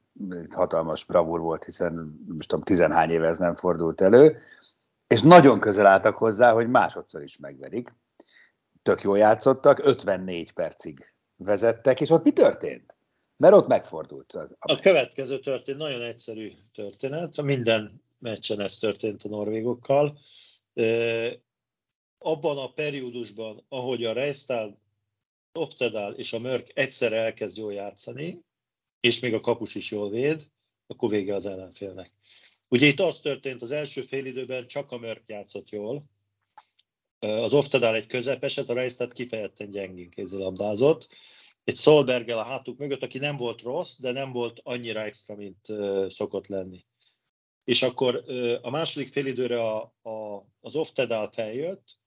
hatalmas 0.50 1.04
bravúr 1.04 1.40
volt, 1.40 1.64
hiszen 1.64 2.24
most 2.36 2.48
tudom, 2.48 2.64
tizenhány 2.64 3.10
éve 3.10 3.26
ez 3.26 3.38
nem 3.38 3.54
fordult 3.54 4.00
elő, 4.00 4.36
és 5.06 5.22
nagyon 5.22 5.60
közel 5.60 5.86
álltak 5.86 6.16
hozzá, 6.16 6.52
hogy 6.52 6.68
másodszor 6.68 7.22
is 7.22 7.38
megverik. 7.38 7.94
Tök 8.82 9.02
jól 9.02 9.18
játszottak, 9.18 9.86
54 9.86 10.52
percig 10.52 11.14
vezettek, 11.36 12.00
és 12.00 12.10
ott 12.10 12.24
mi 12.24 12.32
történt? 12.32 12.96
Mert 13.36 13.54
ott 13.54 13.66
megfordult. 13.66 14.32
Az, 14.32 14.56
a, 14.58 14.80
következő 14.80 15.40
történet 15.40 15.80
nagyon 15.80 16.02
egyszerű 16.02 16.52
történet. 16.74 17.42
Minden 17.42 18.02
meccsen 18.18 18.60
ez 18.60 18.76
történt 18.76 19.24
a 19.24 19.28
norvégokkal. 19.28 20.18
Abban 22.22 22.58
a 22.58 22.72
periódusban, 22.72 23.64
ahogy 23.68 24.04
a 24.04 24.12
Reistad, 24.12 24.76
Oftedal 25.52 26.12
és 26.12 26.32
a 26.32 26.38
Mörk 26.38 26.70
egyszer 26.74 27.12
elkezd 27.12 27.56
jól 27.56 27.72
játszani, 27.72 28.42
és 29.00 29.20
még 29.20 29.34
a 29.34 29.40
kapus 29.40 29.74
is 29.74 29.90
jól 29.90 30.10
véd, 30.10 30.46
akkor 30.86 31.10
vége 31.10 31.34
az 31.34 31.46
ellenfélnek. 31.46 32.10
Ugye 32.68 32.86
itt 32.86 33.00
az 33.00 33.20
történt, 33.20 33.62
az 33.62 33.70
első 33.70 34.02
félidőben 34.02 34.66
csak 34.66 34.90
a 34.90 34.98
Mörk 34.98 35.22
játszott 35.26 35.68
jól, 35.68 36.04
az 37.18 37.52
Oftedál 37.52 37.94
egy 37.94 38.06
közepeset, 38.06 38.68
a 38.68 38.74
Reistad 38.74 39.12
kifejezetten 39.12 39.70
gyengén 39.70 40.10
kézilabdázott. 40.10 41.08
Egy 41.64 41.76
Solbergel 41.76 42.38
a 42.38 42.42
hátuk 42.42 42.78
mögött, 42.78 43.02
aki 43.02 43.18
nem 43.18 43.36
volt 43.36 43.62
rossz, 43.62 43.98
de 43.98 44.12
nem 44.12 44.32
volt 44.32 44.60
annyira 44.62 45.00
extra, 45.00 45.34
mint 45.34 45.66
szokott 46.08 46.46
lenni. 46.46 46.84
És 47.64 47.82
akkor 47.82 48.24
a 48.62 48.70
második 48.70 49.12
félidőre 49.12 49.62
a, 49.62 49.80
a, 50.02 50.46
az 50.60 50.74
Oftedál 50.74 51.30
feljött, 51.30 52.00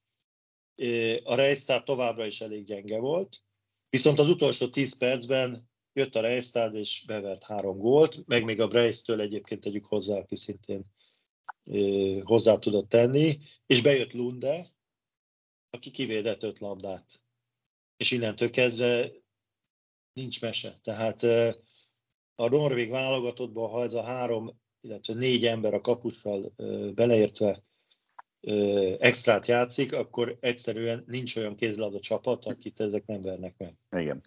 a 1.23 1.35
Reistad 1.35 1.83
továbbra 1.83 2.25
is 2.25 2.41
elég 2.41 2.65
gyenge 2.65 2.99
volt, 2.99 3.43
viszont 3.89 4.19
az 4.19 4.29
utolsó 4.29 4.67
10 4.69 4.97
percben 4.97 5.69
jött 5.93 6.15
a 6.15 6.19
Reistad 6.19 6.75
és 6.75 7.03
bevert 7.07 7.43
három 7.43 7.77
gólt, 7.77 8.27
meg 8.27 8.43
még 8.43 8.59
a 8.59 8.67
Breistől 8.67 9.21
egyébként 9.21 9.61
tegyük 9.61 9.85
hozzá, 9.85 10.17
aki 10.17 10.35
szintén 10.35 10.85
hozzá 12.23 12.57
tudott 12.57 12.89
tenni, 12.89 13.39
és 13.65 13.81
bejött 13.81 14.13
Lunde, 14.13 14.73
aki 15.69 15.91
kivédett 15.91 16.43
öt 16.43 16.59
labdát. 16.59 17.23
És 17.97 18.11
innentől 18.11 18.49
kezdve 18.49 19.11
nincs 20.13 20.41
mese. 20.41 20.79
Tehát 20.83 21.23
a 22.35 22.49
norvég 22.49 22.89
válogatottban, 22.89 23.69
ha 23.69 23.83
ez 23.83 23.93
a 23.93 24.03
három, 24.03 24.59
illetve 24.81 25.13
négy 25.13 25.45
ember 25.45 25.73
a 25.73 25.81
kapussal 25.81 26.53
beleértve 26.95 27.63
extrát 28.99 29.47
játszik, 29.47 29.93
akkor 29.93 30.37
egyszerűen 30.39 31.03
nincs 31.07 31.35
olyan 31.35 31.55
kézilabda 31.55 31.99
csapat, 31.99 32.45
akit 32.45 32.79
ezek 32.79 33.03
nem 33.05 33.21
vernek 33.21 33.53
meg. 33.57 34.01
Igen. 34.01 34.21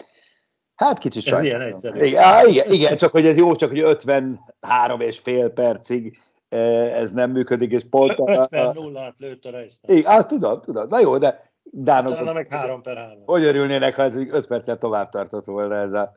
Hát 0.74 0.98
kicsit 0.98 1.22
sajnálom. 1.22 1.80
Igen, 1.82 2.48
igen, 2.48 2.72
igen, 2.72 2.96
csak 2.96 3.10
hogy 3.10 3.26
ez 3.26 3.36
jó, 3.36 3.56
csak 3.56 3.70
hogy 3.70 3.78
53 3.78 5.00
és 5.00 5.18
fél 5.18 5.48
percig 5.48 6.18
ez 6.48 7.12
nem 7.12 7.30
működik, 7.30 7.72
és 7.72 7.82
pont... 7.90 8.18
50 8.18 8.74
0 8.74 9.14
lőtt 9.18 9.44
a 9.44 9.50
Reisner. 9.50 9.96
Igen, 9.96 10.10
hát 10.10 10.28
tudom, 10.28 10.60
tudom. 10.60 10.88
Na 10.88 11.00
jó, 11.00 11.18
de 11.18 11.40
Dánok... 11.62 12.14
Talán 12.14 12.34
meg 12.34 12.48
3 12.48 12.82
per 12.82 12.96
3. 12.96 13.22
Hogy 13.24 13.44
örülnének, 13.44 13.94
ha 13.94 14.02
ez 14.02 14.16
5 14.16 14.46
percet 14.46 14.78
tovább 14.78 15.08
tartott 15.08 15.44
volna 15.44 15.74
ez 15.74 15.92
a, 15.92 16.16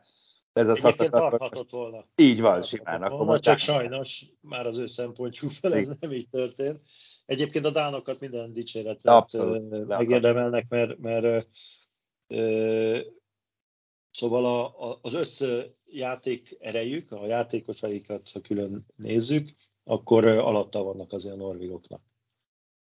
ez 0.54 0.68
a 0.68 0.76
szakasz. 0.76 1.10
tarthatott 1.10 1.70
volna. 1.70 2.06
Így 2.16 2.42
van, 2.42 2.62
simán. 2.62 3.04
Akkor 3.04 3.26
volna, 3.26 3.40
csak 3.40 3.58
sajnos, 3.58 4.26
már 4.42 4.66
az 4.66 4.78
ő 4.78 4.88
szempontjukból 4.88 5.76
ez 5.76 5.90
nem 6.00 6.12
így 6.12 6.28
történt. 6.30 6.80
Egyébként 7.32 7.66
a 7.66 7.72
dánokat 7.72 8.20
minden 8.20 8.54
dicséretet 8.54 9.06
Abszolút, 9.06 9.88
megérdemelnek, 9.88 10.66
mert, 10.70 10.98
mert 10.98 11.48
Szóval 14.12 14.46
a, 14.46 14.90
a, 14.90 15.00
az 15.02 15.14
össz 15.14 15.44
játék 15.86 16.58
erejük, 16.60 17.12
a 17.12 17.26
játékosaikat, 17.26 18.30
ha 18.32 18.42
külön 18.42 18.86
nézzük, 18.96 19.50
akkor 19.84 20.26
alatta 20.26 20.84
vannak 20.84 21.12
azért 21.12 21.34
a 21.34 21.38
norvégoknak. 21.38 22.02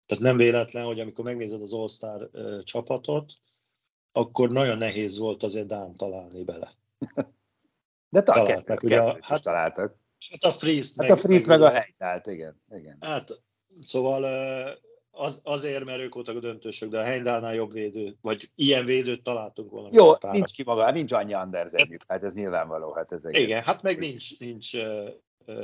Tehát 0.06 0.24
nem 0.24 0.36
véletlen, 0.36 0.84
hogy 0.84 1.00
amikor 1.00 1.24
megnézed 1.24 1.62
az 1.62 1.72
All-Star 1.72 2.30
csapatot, 2.64 3.32
akkor 4.12 4.50
nagyon 4.50 4.78
nehéz 4.78 5.18
volt 5.18 5.42
azért 5.42 5.66
Dán 5.66 5.96
találni 5.96 6.44
bele. 6.44 6.74
De 8.08 8.22
találtak, 8.22 8.82
ugye, 8.82 9.02
hát, 9.20 9.42
találtak. 9.42 9.96
Hát 10.30 10.52
a 10.52 10.58
Freeze 10.58 10.92
hát 10.96 11.08
meg, 11.08 11.10
a 11.10 11.20
Freeze 11.20 11.46
meg, 11.46 11.60
meg 11.60 11.68
a 11.68 11.74
helytált, 11.74 12.26
igen, 12.26 12.62
igen. 12.70 12.96
Hát, 13.00 13.42
szóval 13.82 14.24
az, 15.16 15.40
azért, 15.42 15.84
mert 15.84 16.00
ők 16.00 16.14
voltak 16.14 16.36
a 16.36 16.40
döntősök, 16.40 16.90
de 16.90 16.98
a 16.98 17.02
Heindálnál 17.02 17.54
jobb 17.54 17.72
védő, 17.72 18.16
vagy 18.20 18.50
ilyen 18.54 18.84
védőt 18.84 19.22
találtunk 19.22 19.70
volna. 19.70 19.88
Jó, 19.92 20.12
nincs 20.30 20.52
ki 20.52 20.62
maga, 20.64 20.90
nincs 20.90 21.12
annyi 21.12 21.32
Andersenjük, 21.32 22.04
hát 22.08 22.22
ez 22.22 22.34
nyilvánvaló. 22.34 22.92
Hát 22.92 23.12
ez 23.12 23.24
egy 23.24 23.40
igen, 23.40 23.62
hát 23.62 23.82
meg 23.82 23.98
nincs, 23.98 24.38
nincs 24.38 24.74
uh, 24.74 25.08
uh, 25.46 25.54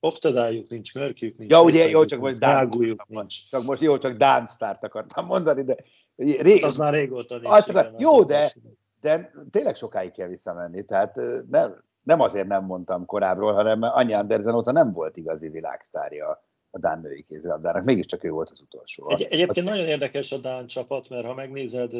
oftadájuk, 0.00 0.68
nincs 0.68 0.94
mörkjük, 0.94 1.38
nincs 1.38 1.50
Ja, 1.50 1.62
ugye, 1.62 1.88
jó, 1.88 2.04
csak 2.04 2.20
most 2.20 2.38
Dán, 2.38 2.68
nincs. 3.06 3.48
Csak 3.48 3.62
most 3.62 3.82
jó, 3.82 3.98
csak 3.98 4.16
Dán 4.16 4.46
sztárt 4.46 4.84
akartam 4.84 5.26
mondani, 5.26 5.62
de 5.62 5.76
rég, 6.16 6.64
az 6.64 6.76
már 6.76 6.92
régóta 6.92 7.38
nincs. 7.38 7.54
Az, 7.54 7.68
igen, 7.68 7.94
jó, 7.98 8.24
de, 8.24 8.54
de 9.00 9.32
tényleg 9.50 9.74
sokáig 9.74 10.12
kell 10.12 10.28
visszamenni, 10.28 10.84
tehát 10.84 11.20
nem, 11.50 11.84
nem 12.02 12.20
azért 12.20 12.46
nem 12.46 12.64
mondtam 12.64 13.06
korábbról, 13.06 13.52
hanem 13.52 13.82
annyi 13.82 14.12
Andersen 14.12 14.54
óta 14.54 14.72
nem 14.72 14.90
volt 14.90 15.16
igazi 15.16 15.48
világsztárja 15.48 16.50
a 16.74 16.78
Dán 16.78 17.00
női 17.00 17.22
kézilabdának, 17.22 17.84
mégiscsak 17.84 18.24
ő 18.24 18.30
volt 18.30 18.50
az 18.50 18.60
utolsó. 18.60 19.10
Egy, 19.10 19.22
egyébként 19.22 19.66
az... 19.66 19.72
nagyon 19.72 19.86
érdekes 19.86 20.32
a 20.32 20.38
Dán 20.38 20.66
csapat, 20.66 21.08
mert 21.08 21.24
ha 21.24 21.34
megnézed 21.34 21.94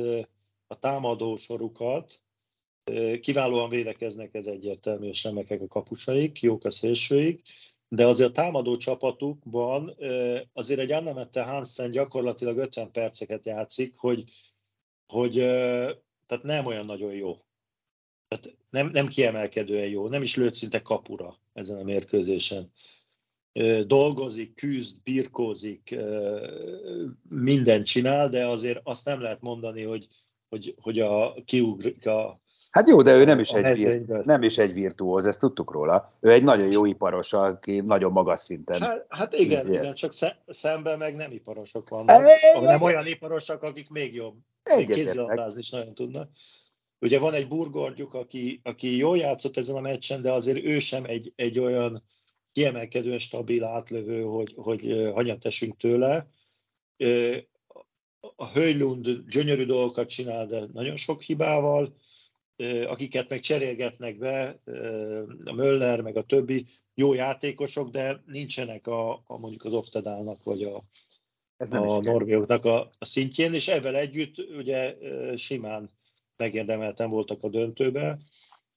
a 0.67 0.79
támadó 0.79 1.37
sorukat, 1.37 2.21
kiválóan 3.21 3.69
védekeznek, 3.69 4.35
ez 4.35 4.47
egyértelmű, 4.47 5.09
és 5.09 5.25
remekek 5.25 5.61
a 5.61 5.67
kapusaik, 5.67 6.41
jók 6.41 6.65
a 6.65 6.71
szélsőik, 6.71 7.43
de 7.89 8.07
azért 8.07 8.31
a 8.31 8.33
támadó 8.33 8.77
csapatukban 8.77 9.97
azért 10.53 10.81
egy 10.81 10.93
Annemette 10.93 11.43
Hansen 11.43 11.91
gyakorlatilag 11.91 12.57
50 12.57 12.91
perceket 12.91 13.45
játszik, 13.45 13.97
hogy, 13.97 14.25
hogy 15.07 15.33
tehát 16.27 16.43
nem 16.43 16.67
olyan 16.67 16.87
nagyon 16.87 17.15
jó. 17.15 17.39
Tehát 18.29 18.57
nem, 18.71 18.91
nem 18.91 19.09
kiemelkedően 19.09 19.89
jó, 19.89 20.09
nem 20.09 20.23
is 20.23 20.37
lőtt 20.37 20.55
szinte 20.55 20.83
kapura 20.83 21.39
ezen 21.53 21.79
a 21.79 21.83
mérkőzésen 21.83 22.73
dolgozik, 23.87 24.55
küzd, 24.55 24.97
birkózik, 25.03 25.97
mindent 27.29 27.87
csinál, 27.87 28.29
de 28.29 28.47
azért 28.47 28.81
azt 28.83 29.05
nem 29.05 29.21
lehet 29.21 29.41
mondani, 29.41 29.83
hogy, 29.83 30.07
hogy, 30.49 30.75
hogy 30.81 31.01
a 31.01 31.35
kiugrik 31.45 32.07
a 32.07 32.41
Hát 32.73 32.89
jó, 32.89 33.03
de 33.03 33.17
ő 33.17 33.25
nem 33.25 33.39
is, 33.39 33.51
egy 33.51 33.79
vir, 33.79 34.01
nem 34.25 34.43
is 34.43 34.59
egy 34.59 34.73
virtuóz, 34.73 35.27
ezt 35.27 35.41
tudtuk 35.41 35.73
róla. 35.73 36.07
Ő 36.21 36.31
egy 36.31 36.43
nagyon 36.43 36.71
jó 36.71 36.85
iparos, 36.85 37.33
aki 37.33 37.81
nagyon 37.81 38.13
magas 38.13 38.41
szinten. 38.41 38.81
Hát, 38.81 39.07
hát 39.09 39.33
igen, 39.33 39.67
igen, 39.67 39.95
csak 39.95 40.13
szemben 40.47 40.99
meg 40.99 41.17
nem 41.17 41.33
iparosok 41.33 41.89
vannak. 41.89 42.23
E, 42.23 42.61
nem 42.61 42.83
olyan 42.83 43.07
iparosok, 43.07 43.63
akik 43.63 43.89
még 43.89 44.15
jobb. 44.15 44.35
Kézilabdázni 44.87 45.59
is 45.59 45.71
nagyon 45.71 45.95
tudnak. 45.95 46.31
Ugye 46.99 47.19
van 47.19 47.35
egy 47.35 47.49
burgorgyuk, 47.49 48.15
aki, 48.15 48.61
aki 48.65 48.97
jól 48.97 49.17
játszott 49.17 49.57
ezen 49.57 49.77
a 49.77 49.81
meccsen, 49.81 50.23
de 50.23 50.33
azért 50.33 50.65
ő 50.65 50.79
sem 50.79 51.05
egy, 51.05 51.33
egy 51.37 51.59
olyan 51.59 52.03
kiemelkedően 52.53 53.19
stabil 53.19 53.65
átlövő, 53.65 54.23
hogy, 54.23 54.55
hogy 54.57 55.11
hanyat 55.13 55.45
esünk 55.45 55.77
tőle. 55.77 56.27
A 58.37 58.49
Höjlund 58.53 59.09
gyönyörű 59.29 59.65
dolgokat 59.65 60.09
csinál, 60.09 60.47
de 60.47 60.67
nagyon 60.73 60.97
sok 60.97 61.23
hibával, 61.23 61.97
akiket 62.87 63.29
meg 63.29 63.41
cserélgetnek 63.41 64.19
be, 64.19 64.61
a 65.45 65.53
Möller, 65.53 66.01
meg 66.01 66.17
a 66.17 66.25
többi 66.25 66.67
jó 66.95 67.15
játékosok, 67.15 67.91
de 67.91 68.23
nincsenek 68.27 68.87
a, 68.87 69.13
a 69.13 69.39
mondjuk 69.39 69.65
az 69.65 69.73
Oftedálnak, 69.73 70.43
vagy 70.43 70.63
a, 70.63 70.83
Ez 71.57 71.71
nem 71.71 71.89
a 71.89 72.01
Norvégoknak 72.01 72.65
a, 72.65 72.91
a 72.99 73.05
szintjén, 73.05 73.55
és 73.55 73.69
ezzel 73.69 73.97
együtt 73.97 74.39
ugye 74.39 74.97
simán 75.37 75.91
megérdemelten 76.37 77.11
voltak 77.11 77.43
a 77.43 77.49
döntőbe 77.49 78.19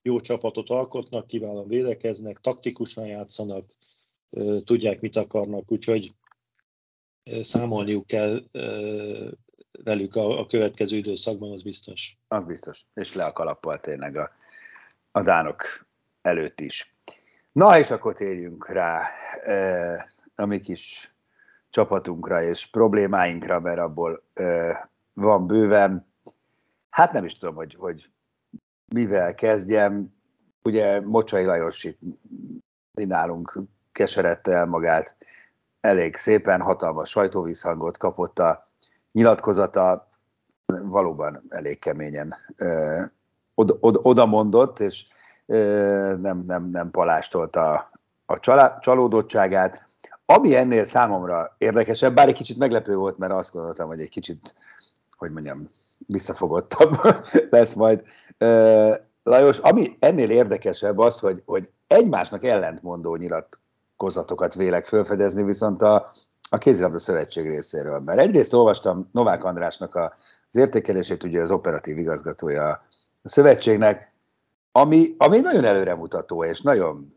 jó 0.08 0.20
csapatot 0.20 0.70
alkotnak, 0.70 1.28
kiválóan 1.28 1.68
védekeznek, 1.68 2.40
taktikusan 2.40 3.06
játszanak, 3.06 3.66
tudják, 4.64 5.02
mit 5.02 5.16
akarnak, 5.16 5.72
úgyhogy 5.72 6.14
számolniuk 7.42 8.08
kell 8.08 8.44
velük 9.84 10.16
a, 10.16 10.46
következő 10.46 10.96
időszakban, 10.96 11.52
az 11.52 11.62
biztos. 11.62 12.18
Az 12.28 12.46
biztos, 12.46 12.86
és 12.94 13.14
le 13.14 13.26
a 13.26 13.34
kalappal 13.34 13.80
tényleg 13.80 14.16
a, 14.16 14.32
a 15.12 15.22
dánok 15.22 15.86
előtt 16.22 16.60
is. 16.60 16.96
Na, 17.52 17.78
és 17.78 17.92
akkor 17.92 18.14
térjünk 18.14 18.70
rá 18.70 19.10
e, 19.44 20.10
a 20.36 20.46
mi 20.46 20.60
kis 20.60 21.16
csapatunkra 21.70 22.42
és 22.42 22.66
problémáinkra, 22.66 23.60
mert 23.60 23.80
abból 23.80 24.24
van 25.14 25.48
bőven. 25.48 26.08
Hát 26.90 27.12
nem 27.12 27.26
is 27.26 27.38
tudom, 27.38 27.56
hogy, 27.56 27.76
hogy 27.76 28.10
mivel 28.94 29.34
kezdjem. 29.34 30.14
Ugye 30.64 31.02
Mocsai 31.02 31.46
Lajos 31.46 31.84
itt 31.84 32.00
mi 32.94 33.06
nálunk 33.06 33.60
keserette 33.92 34.52
el 34.52 34.66
magát 34.66 35.16
elég 35.82 36.16
szépen, 36.16 36.62
hatalmas 36.62 37.10
sajtóvízhangot 37.10 37.98
kapott 37.98 38.40
a 38.40 38.70
nyilatkozata, 39.12 40.10
valóban 40.66 41.44
elég 41.50 41.80
keményen 41.80 42.36
ö, 42.56 43.02
oda, 43.56 43.78
oda, 43.80 44.00
oda 44.04 44.26
mondott, 44.26 44.80
és 44.80 45.06
ö, 45.46 46.16
nem, 46.22 46.44
nem, 46.48 46.70
nem 46.70 46.92
palástolta 46.92 47.92
a 48.26 48.40
csalá, 48.40 48.80
csalódottságát. 48.80 49.86
Ami 50.26 50.56
ennél 50.56 50.86
számomra 50.86 51.56
érdekesebb, 51.58 52.16
bár 52.16 52.28
egy 52.28 52.36
kicsit 52.36 52.58
meglepő 52.58 52.96
volt, 52.96 53.18
mert 53.18 53.34
azt 53.34 53.52
gondoltam, 53.52 53.88
hogy 53.88 54.02
egy 54.02 54.10
kicsit, 54.10 54.56
hogy 55.18 55.32
mondjam, 55.32 55.70
visszafogottabb 55.98 56.96
lesz 57.50 57.74
majd. 57.74 58.02
Lajos, 59.24 59.58
ami 59.58 59.96
ennél 60.00 60.30
érdekesebb 60.30 60.98
az, 60.98 61.20
hogy, 61.20 61.42
hogy 61.46 61.72
egymásnak 61.88 62.44
ellentmondó 62.44 63.16
nyilatkozatokat 63.16 64.54
vélek 64.54 64.86
felfedezni, 64.86 65.44
viszont 65.44 65.82
a, 65.82 66.08
a 66.50 66.58
kézilabda 66.58 67.00
szövetség 67.00 67.48
részéről. 67.48 68.00
Mert 68.00 68.20
egyrészt 68.20 68.54
olvastam 68.54 69.10
Novák 69.12 69.44
Andrásnak 69.44 69.96
a, 69.96 70.14
az 70.50 70.56
értékelését, 70.56 71.24
ugye 71.24 71.42
az 71.42 71.52
operatív 71.52 71.98
igazgatója 71.98 72.70
a 73.22 73.30
szövetségnek, 73.30 74.14
ami, 74.72 75.16
ami 75.18 75.40
nagyon 75.40 75.64
előremutató, 75.64 76.44
és 76.44 76.62
nagyon 76.62 77.16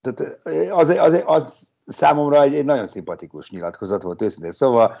tehát 0.00 0.38
az, 0.72 0.88
az, 0.88 1.22
az 1.26 1.68
számomra 1.86 2.42
egy, 2.42 2.54
egy 2.54 2.64
nagyon 2.64 2.86
szimpatikus 2.86 3.50
nyilatkozat 3.50 4.02
volt 4.02 4.22
őszintén. 4.22 4.52
Szóval 4.52 4.96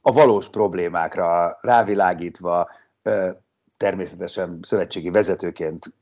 a 0.00 0.12
valós 0.12 0.48
problémákra 0.48 1.58
rávilágítva, 1.60 2.70
természetesen 3.76 4.58
szövetségi 4.62 5.10
vezetőként 5.10 5.94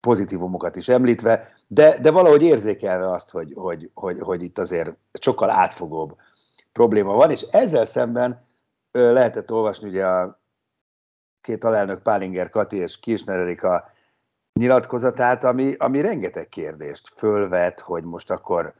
pozitívumokat 0.00 0.76
is 0.76 0.88
említve, 0.88 1.46
de, 1.66 1.98
de 1.98 2.10
valahogy 2.10 2.42
érzékelve 2.42 3.10
azt, 3.10 3.30
hogy, 3.30 3.52
hogy, 3.54 3.90
hogy, 3.94 4.18
hogy 4.20 4.42
itt 4.42 4.58
azért 4.58 4.96
sokkal 5.20 5.50
átfogóbb 5.50 6.16
probléma 6.72 7.12
van, 7.12 7.30
és 7.30 7.42
ezzel 7.42 7.86
szemben 7.86 8.42
lehetett 8.92 9.52
olvasni 9.52 9.88
ugye 9.88 10.06
a 10.06 10.40
két 11.40 11.64
alelnök 11.64 12.02
Pálinger 12.02 12.48
Kati 12.48 12.76
és 12.76 13.00
Kirchner 13.00 13.38
Erika 13.38 13.90
nyilatkozatát, 14.52 15.44
ami, 15.44 15.74
ami 15.78 16.00
rengeteg 16.00 16.48
kérdést 16.48 17.08
fölvet, 17.16 17.80
hogy 17.80 18.04
most 18.04 18.30
akkor 18.30 18.74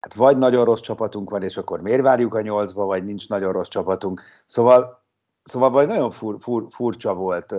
hát 0.00 0.14
vagy 0.14 0.38
nagyon 0.38 0.64
rossz 0.64 0.80
csapatunk 0.80 1.30
van, 1.30 1.42
és 1.42 1.56
akkor 1.56 1.80
miért 1.80 2.02
várjuk 2.02 2.34
a 2.34 2.40
nyolcba, 2.40 2.84
vagy 2.84 3.04
nincs 3.04 3.28
nagyon 3.28 3.52
rossz 3.52 3.68
csapatunk. 3.68 4.22
Szóval, 4.46 5.04
szóval 5.42 5.70
vagy 5.70 5.86
nagyon 5.86 6.10
fur, 6.10 6.36
fur, 6.40 6.66
furcsa 6.68 7.14
volt 7.14 7.54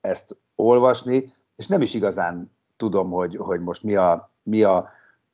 ezt 0.00 0.36
olvasni, 0.54 1.32
és 1.56 1.66
nem 1.66 1.82
is 1.82 1.94
igazán 1.94 2.56
tudom, 2.76 3.10
hogy, 3.10 3.36
hogy 3.36 3.60
most 3.60 3.82
mi 3.82 3.94
a, 3.94 4.32
mi 4.42 4.62
a 4.62 4.88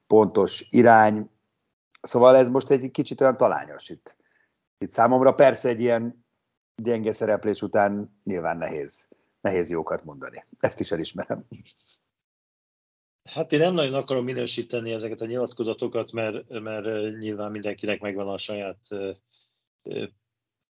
pontos 0.07 0.67
irány. 0.71 1.31
Szóval 2.03 2.37
ez 2.37 2.49
most 2.49 2.71
egy 2.71 2.91
kicsit 2.91 3.21
olyan 3.21 3.37
talányos 3.37 3.89
itt. 3.89 4.17
Itt 4.79 4.91
számomra 4.91 5.35
persze 5.35 5.69
egy 5.69 5.81
ilyen 5.81 6.27
gyenge 6.83 7.13
szereplés 7.13 7.63
után 7.63 8.21
nyilván 8.25 8.57
nehéz, 8.57 9.09
nehéz 9.41 9.71
jókat 9.71 10.05
mondani. 10.05 10.45
Ezt 10.59 10.81
is 10.81 10.91
elismerem. 10.91 11.47
Hát 13.29 13.53
én 13.53 13.59
nem 13.59 13.75
nagyon 13.75 13.95
akarom 13.95 14.25
minősíteni 14.25 14.93
ezeket 14.93 15.21
a 15.21 15.27
nyilatkozatokat, 15.27 16.13
mert, 16.13 16.49
mert 16.49 17.19
nyilván 17.19 17.51
mindenkinek 17.51 18.01
megvan 18.01 18.29
a 18.29 18.39
saját 18.39 18.89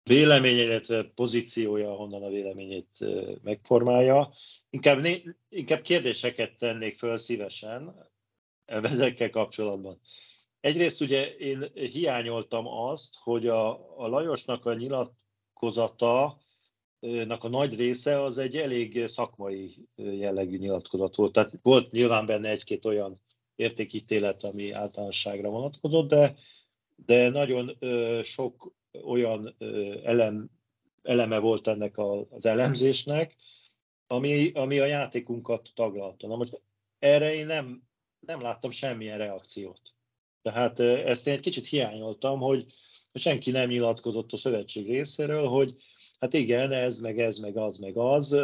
véleménye, 0.03 0.61
illetve 0.61 1.03
pozíciója, 1.03 1.91
honnan 1.91 2.23
a 2.23 2.29
véleményét 2.29 3.05
megformálja. 3.43 4.31
Inkább, 4.69 5.05
inkább 5.49 5.81
kérdéseket 5.81 6.57
tennék 6.57 6.97
föl 6.97 7.17
szívesen 7.17 8.09
ezekkel 8.65 9.29
kapcsolatban. 9.29 9.99
Egyrészt 10.59 11.01
ugye 11.01 11.35
én 11.35 11.71
hiányoltam 11.73 12.67
azt, 12.67 13.15
hogy 13.23 13.47
a, 13.47 13.69
a 13.99 14.07
Lajosnak 14.07 14.65
a 14.65 14.73
nyilatkozata 14.73 16.37
a 17.39 17.47
nagy 17.47 17.75
része 17.75 18.21
az 18.21 18.37
egy 18.37 18.55
elég 18.55 19.07
szakmai 19.07 19.87
jellegű 19.95 20.57
nyilatkozat 20.57 21.15
volt. 21.15 21.33
Tehát 21.33 21.53
volt 21.61 21.91
nyilván 21.91 22.25
benne 22.25 22.49
egy-két 22.49 22.85
olyan 22.85 23.21
értékítélet, 23.55 24.43
ami 24.43 24.71
általánosságra 24.71 25.49
vonatkozott, 25.49 26.09
de, 26.09 26.35
de 27.05 27.29
nagyon 27.29 27.77
sok 28.23 28.73
olyan 29.03 29.55
elem, 30.03 30.49
eleme 31.03 31.39
volt 31.39 31.67
ennek 31.67 31.97
az 32.29 32.45
elemzésnek, 32.45 33.35
ami, 34.07 34.51
ami 34.51 34.79
a 34.79 34.85
játékunkat 34.85 35.69
taglalta. 35.73 36.27
Na 36.27 36.35
most 36.35 36.61
erre 36.99 37.33
én 37.33 37.45
nem, 37.45 37.83
nem 38.19 38.41
láttam 38.41 38.71
semmilyen 38.71 39.17
reakciót. 39.17 39.81
Tehát 40.41 40.79
ezt 40.79 41.27
én 41.27 41.33
egy 41.33 41.39
kicsit 41.39 41.67
hiányoltam, 41.67 42.39
hogy 42.39 42.65
senki 43.13 43.51
nem 43.51 43.69
nyilatkozott 43.69 44.31
a 44.31 44.37
szövetség 44.37 44.87
részéről, 44.87 45.47
hogy 45.47 45.75
hát 46.21 46.33
igen, 46.33 46.71
ez, 46.71 46.99
meg 46.99 47.19
ez, 47.19 47.37
meg 47.37 47.57
az, 47.57 47.77
meg 47.77 47.97
az, 47.97 48.35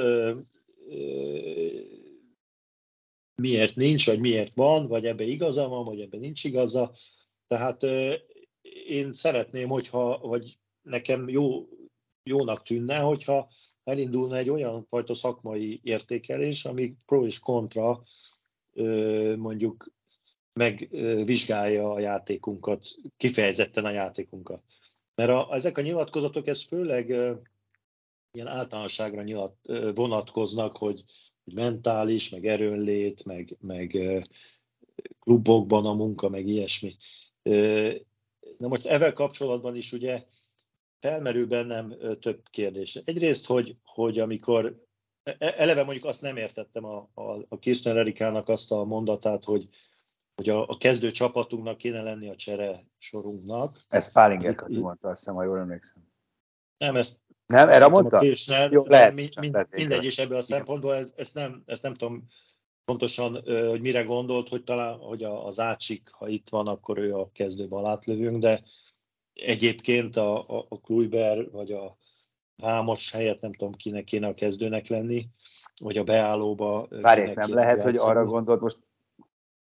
miért 3.42 3.76
nincs, 3.76 4.06
vagy 4.06 4.20
miért 4.20 4.54
van, 4.54 4.88
vagy 4.88 5.06
ebbe 5.06 5.24
igaza 5.24 5.68
van, 5.68 5.86
vagy 5.86 6.02
ebbe 6.02 6.18
nincs 6.18 6.44
igaza. 6.44 6.92
Tehát 7.48 7.84
én 8.88 9.14
szeretném, 9.14 9.68
hogyha, 9.68 10.18
vagy 10.18 10.58
nekem 10.82 11.30
jó, 11.30 11.68
jónak 12.24 12.64
tűnne, 12.64 13.00
hogyha 13.00 13.50
elindulna 13.84 14.38
egy 14.38 14.50
olyan 14.50 14.86
fajta 14.90 15.16
szakmai 15.16 15.80
értékelés, 15.84 16.66
ami 16.66 16.96
pro 17.06 17.26
és 17.26 17.40
kontra 17.40 18.04
mondjuk 19.38 19.92
megvizsgálja 20.54 21.92
a 21.92 22.00
játékunkat, 22.00 22.88
kifejezetten 23.18 23.86
a 23.86 23.90
játékunkat. 23.90 24.62
Mert 25.16 25.30
a, 25.30 25.48
ezek 25.52 25.78
a 25.78 25.82
nyilatkozatok, 25.82 26.48
ez 26.48 26.64
főleg 26.64 27.16
ilyen 28.32 28.48
általánosságra 28.48 29.24
nyilat, 29.24 29.56
vonatkoznak, 29.96 30.78
hogy, 30.78 31.04
hogy 31.44 31.54
mentális, 31.54 32.30
meg 32.30 32.46
erőnlét, 32.46 33.26
meg, 33.26 33.58
meg 33.60 33.98
klubokban 35.20 35.86
a 35.86 35.94
munka, 35.94 36.30
meg 36.30 36.48
ilyesmi. 36.48 36.96
Na 38.58 38.68
most 38.68 38.86
ezzel 38.86 39.14
kapcsolatban 39.14 39.76
is 39.76 39.92
ugye 39.92 40.26
felmerül 41.00 41.48
bennem 41.48 41.96
több 42.20 42.42
kérdés. 42.50 42.96
Egyrészt, 42.96 43.46
hogy, 43.46 43.78
hogy 43.84 44.20
amikor 44.20 44.86
e, 45.24 45.36
e, 45.40 45.54
eleve 45.58 45.84
mondjuk 45.84 46.06
azt 46.06 46.22
nem 46.22 46.38
értettem 46.38 46.86
a, 46.86 47.10
a, 47.14 47.46
a 47.50 47.60
Kirchner 47.60 47.98
Erikának 47.98 48.50
azt 48.50 48.72
a 48.72 48.84
mondatát, 48.84 49.44
hogy, 49.44 49.70
hogy 50.36 50.50
a, 50.50 50.68
a 50.68 50.78
kezdő 50.78 51.12
csapatunknak 51.12 51.78
kéne 51.78 52.02
lenni 52.02 52.30
a 52.30 52.36
csere 52.36 52.86
sorunknak. 52.98 53.86
Ez 53.88 54.12
Pálinger 54.12 54.56
mondta, 54.68 55.08
azt 55.08 55.18
hiszem, 55.18 55.36
ha 55.36 55.44
jól 55.44 55.60
emlékszem. 55.60 56.04
Nem, 56.78 56.96
ezt 56.96 57.22
nem, 57.48 57.70
erre 57.70 57.88
mondta? 57.88 58.20
Kirchner, 58.20 58.72
Jó, 58.72 58.86
lehet, 58.86 59.14
mind, 59.14 59.34
mind, 59.40 59.68
mindegy, 59.72 60.04
és 60.04 60.18
ebből 60.18 60.38
a 60.38 60.44
szempontból 60.44 60.96
ez, 60.96 61.14
ezt, 61.16 61.34
nem, 61.34 61.64
ezt 61.66 61.82
nem 61.82 61.94
tudom 61.94 62.28
pontosan, 62.86 63.42
hogy 63.70 63.82
mire 63.82 64.04
gondolt, 64.04 64.50
hogy 64.50 64.64
talán 64.64 64.98
hogy 64.98 65.24
az 65.24 65.60
átsik, 65.60 66.10
ha 66.12 66.28
itt 66.28 66.50
van, 66.50 66.68
akkor 66.68 66.98
ő 66.98 67.14
a 67.14 67.30
kezdőben 67.34 67.86
átlövünk, 67.86 68.42
de 68.42 68.64
egyébként 69.34 70.16
a, 70.16 70.58
a, 70.58 70.66
a 70.70 70.80
Kluiber 70.80 71.52
vagy 71.52 71.72
a 71.72 71.98
Vámos 72.56 73.12
helyett 73.12 73.42
nem 73.42 73.54
tudom 73.54 73.74
kinek 73.74 74.04
kéne 74.04 74.28
a 74.28 74.34
kezdőnek 74.34 74.88
lenni, 74.88 75.28
vagy 75.80 75.98
a 75.98 76.04
beállóba. 76.04 76.88
Várják, 76.90 77.36
nem 77.36 77.54
lehet, 77.54 77.84
hogy 77.84 77.96
arra 77.98 78.26
gondolt, 78.26 78.62
most 78.62 78.78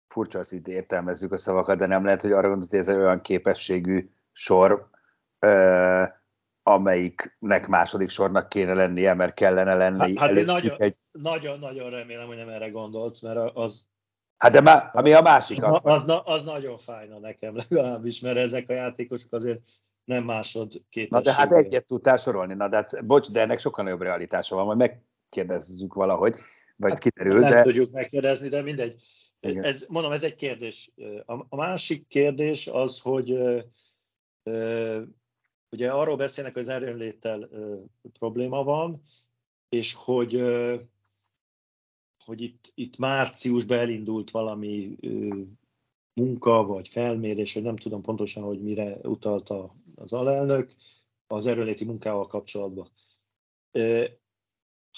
furcsa 0.07 0.39
az 0.39 0.53
itt 0.53 0.67
értelmezzük 0.67 1.31
a 1.31 1.37
szavakat, 1.37 1.77
de 1.77 1.85
nem 1.85 2.03
lehet, 2.03 2.21
hogy 2.21 2.31
arra 2.31 2.47
gondolt, 2.47 2.69
hogy 2.69 2.79
ez 2.79 2.87
egy 2.87 2.97
olyan 2.97 3.21
képességű 3.21 4.09
sor, 4.31 4.89
amelyiknek 6.67 7.67
második 7.67 8.09
sornak 8.09 8.49
kéne 8.49 8.73
lennie, 8.73 9.13
mert 9.13 9.33
kellene 9.33 9.75
lenni. 9.75 10.17
Hát, 10.17 10.29
hát 10.29 10.45
nagyon, 10.45 10.75
egy... 10.77 10.95
nagyon, 11.11 11.59
nagyon 11.59 11.89
remélem, 11.89 12.27
hogy 12.27 12.37
nem 12.37 12.49
erre 12.49 12.69
gondolt, 12.69 13.21
mert 13.21 13.51
az... 13.53 13.87
Hát 14.37 14.51
de 14.51 14.61
má, 14.61 14.89
ami 14.93 15.13
a 15.13 15.21
másik. 15.21 15.63
Az, 15.63 15.79
az, 15.83 16.03
az 16.23 16.43
nagyon 16.43 16.77
fájna 16.77 17.19
nekem 17.19 17.55
legalábbis, 17.55 18.19
mert 18.19 18.37
ezek 18.37 18.69
a 18.69 18.73
játékosok 18.73 19.33
azért 19.33 19.59
nem 20.03 20.23
másod. 20.23 20.81
Na 21.09 21.21
de 21.21 21.33
hát 21.33 21.51
egyet 21.51 21.85
tudtál 21.85 22.17
sorolni, 22.17 22.53
na 22.53 22.67
de 22.67 22.75
hát, 22.75 23.05
bocs, 23.05 23.31
de 23.31 23.41
ennek 23.41 23.59
sokkal 23.59 23.83
nagyobb 23.83 24.01
realitása 24.01 24.55
van, 24.55 24.65
majd 24.65 24.77
megkérdezzük 24.77 25.93
valahogy, 25.93 26.35
vagy 26.75 26.89
hát 26.89 26.99
kiderül. 26.99 27.39
Nem 27.39 27.49
de... 27.49 27.61
tudjuk 27.61 27.91
megkérdezni, 27.91 28.47
de 28.47 28.61
mindegy. 28.61 29.03
Ez, 29.39 29.85
mondom, 29.87 30.11
ez 30.11 30.23
egy 30.23 30.35
kérdés. 30.35 30.91
A, 31.25 31.33
a 31.33 31.55
másik 31.55 32.07
kérdés 32.07 32.67
az, 32.67 32.99
hogy 32.99 33.37
Ugye 35.69 35.91
arról 35.91 36.15
beszélnek, 36.15 36.53
hogy 36.53 36.63
az 36.63 36.69
erőnléttel 36.69 37.49
probléma 38.19 38.63
van, 38.63 39.01
és 39.69 39.93
hogy, 39.93 40.35
ö, 40.35 40.75
hogy 42.25 42.41
itt, 42.41 42.71
itt 42.75 42.97
márciusban 42.97 43.77
elindult 43.77 44.31
valami 44.31 44.95
ö, 45.01 45.41
munka, 46.13 46.65
vagy 46.65 46.87
felmérés, 46.87 47.53
vagy 47.53 47.63
nem 47.63 47.77
tudom 47.77 48.01
pontosan, 48.01 48.43
hogy 48.43 48.61
mire 48.61 48.97
utalta 49.01 49.75
az 49.95 50.13
alelnök 50.13 50.75
az 51.27 51.45
erőnléti 51.45 51.85
munkával 51.85 52.27
kapcsolatban. 52.27 52.91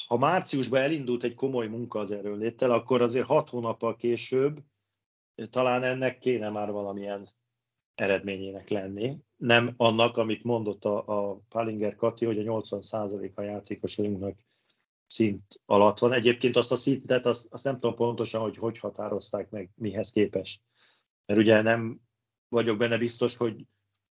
Ha 0.07 0.17
márciusban 0.17 0.81
elindult 0.81 1.23
egy 1.23 1.35
komoly 1.35 1.67
munka 1.67 1.99
az 1.99 2.11
erőnléttel, 2.11 2.71
akkor 2.71 3.01
azért 3.01 3.25
hat 3.25 3.49
hónappal 3.49 3.95
később 3.95 4.59
talán 5.49 5.83
ennek 5.83 6.17
kéne 6.17 6.49
már 6.49 6.71
valamilyen 6.71 7.29
eredményének 7.95 8.69
lenni 8.69 9.17
nem 9.37 9.73
annak, 9.77 10.17
amit 10.17 10.43
mondott 10.43 10.85
a, 10.85 11.03
a 11.07 11.39
Palinger 11.49 11.95
Kati, 11.95 12.25
hogy 12.25 12.39
a 12.39 12.61
80% 12.61 13.33
a 13.33 13.41
játékosainknak 13.41 14.37
szint 15.07 15.61
alatt 15.65 15.99
van. 15.99 16.13
Egyébként 16.13 16.55
azt 16.55 16.71
a 16.71 16.75
szintet, 16.75 17.25
azt, 17.25 17.53
azt 17.53 17.63
nem 17.63 17.73
tudom 17.73 17.95
pontosan, 17.95 18.41
hogy 18.41 18.57
hogy 18.57 18.79
határozták 18.79 19.49
meg, 19.49 19.69
mihez 19.75 20.11
képest. 20.11 20.61
Mert 21.25 21.39
ugye 21.39 21.61
nem 21.61 22.01
vagyok 22.47 22.77
benne 22.77 22.97
biztos, 22.97 23.35
hogy 23.35 23.65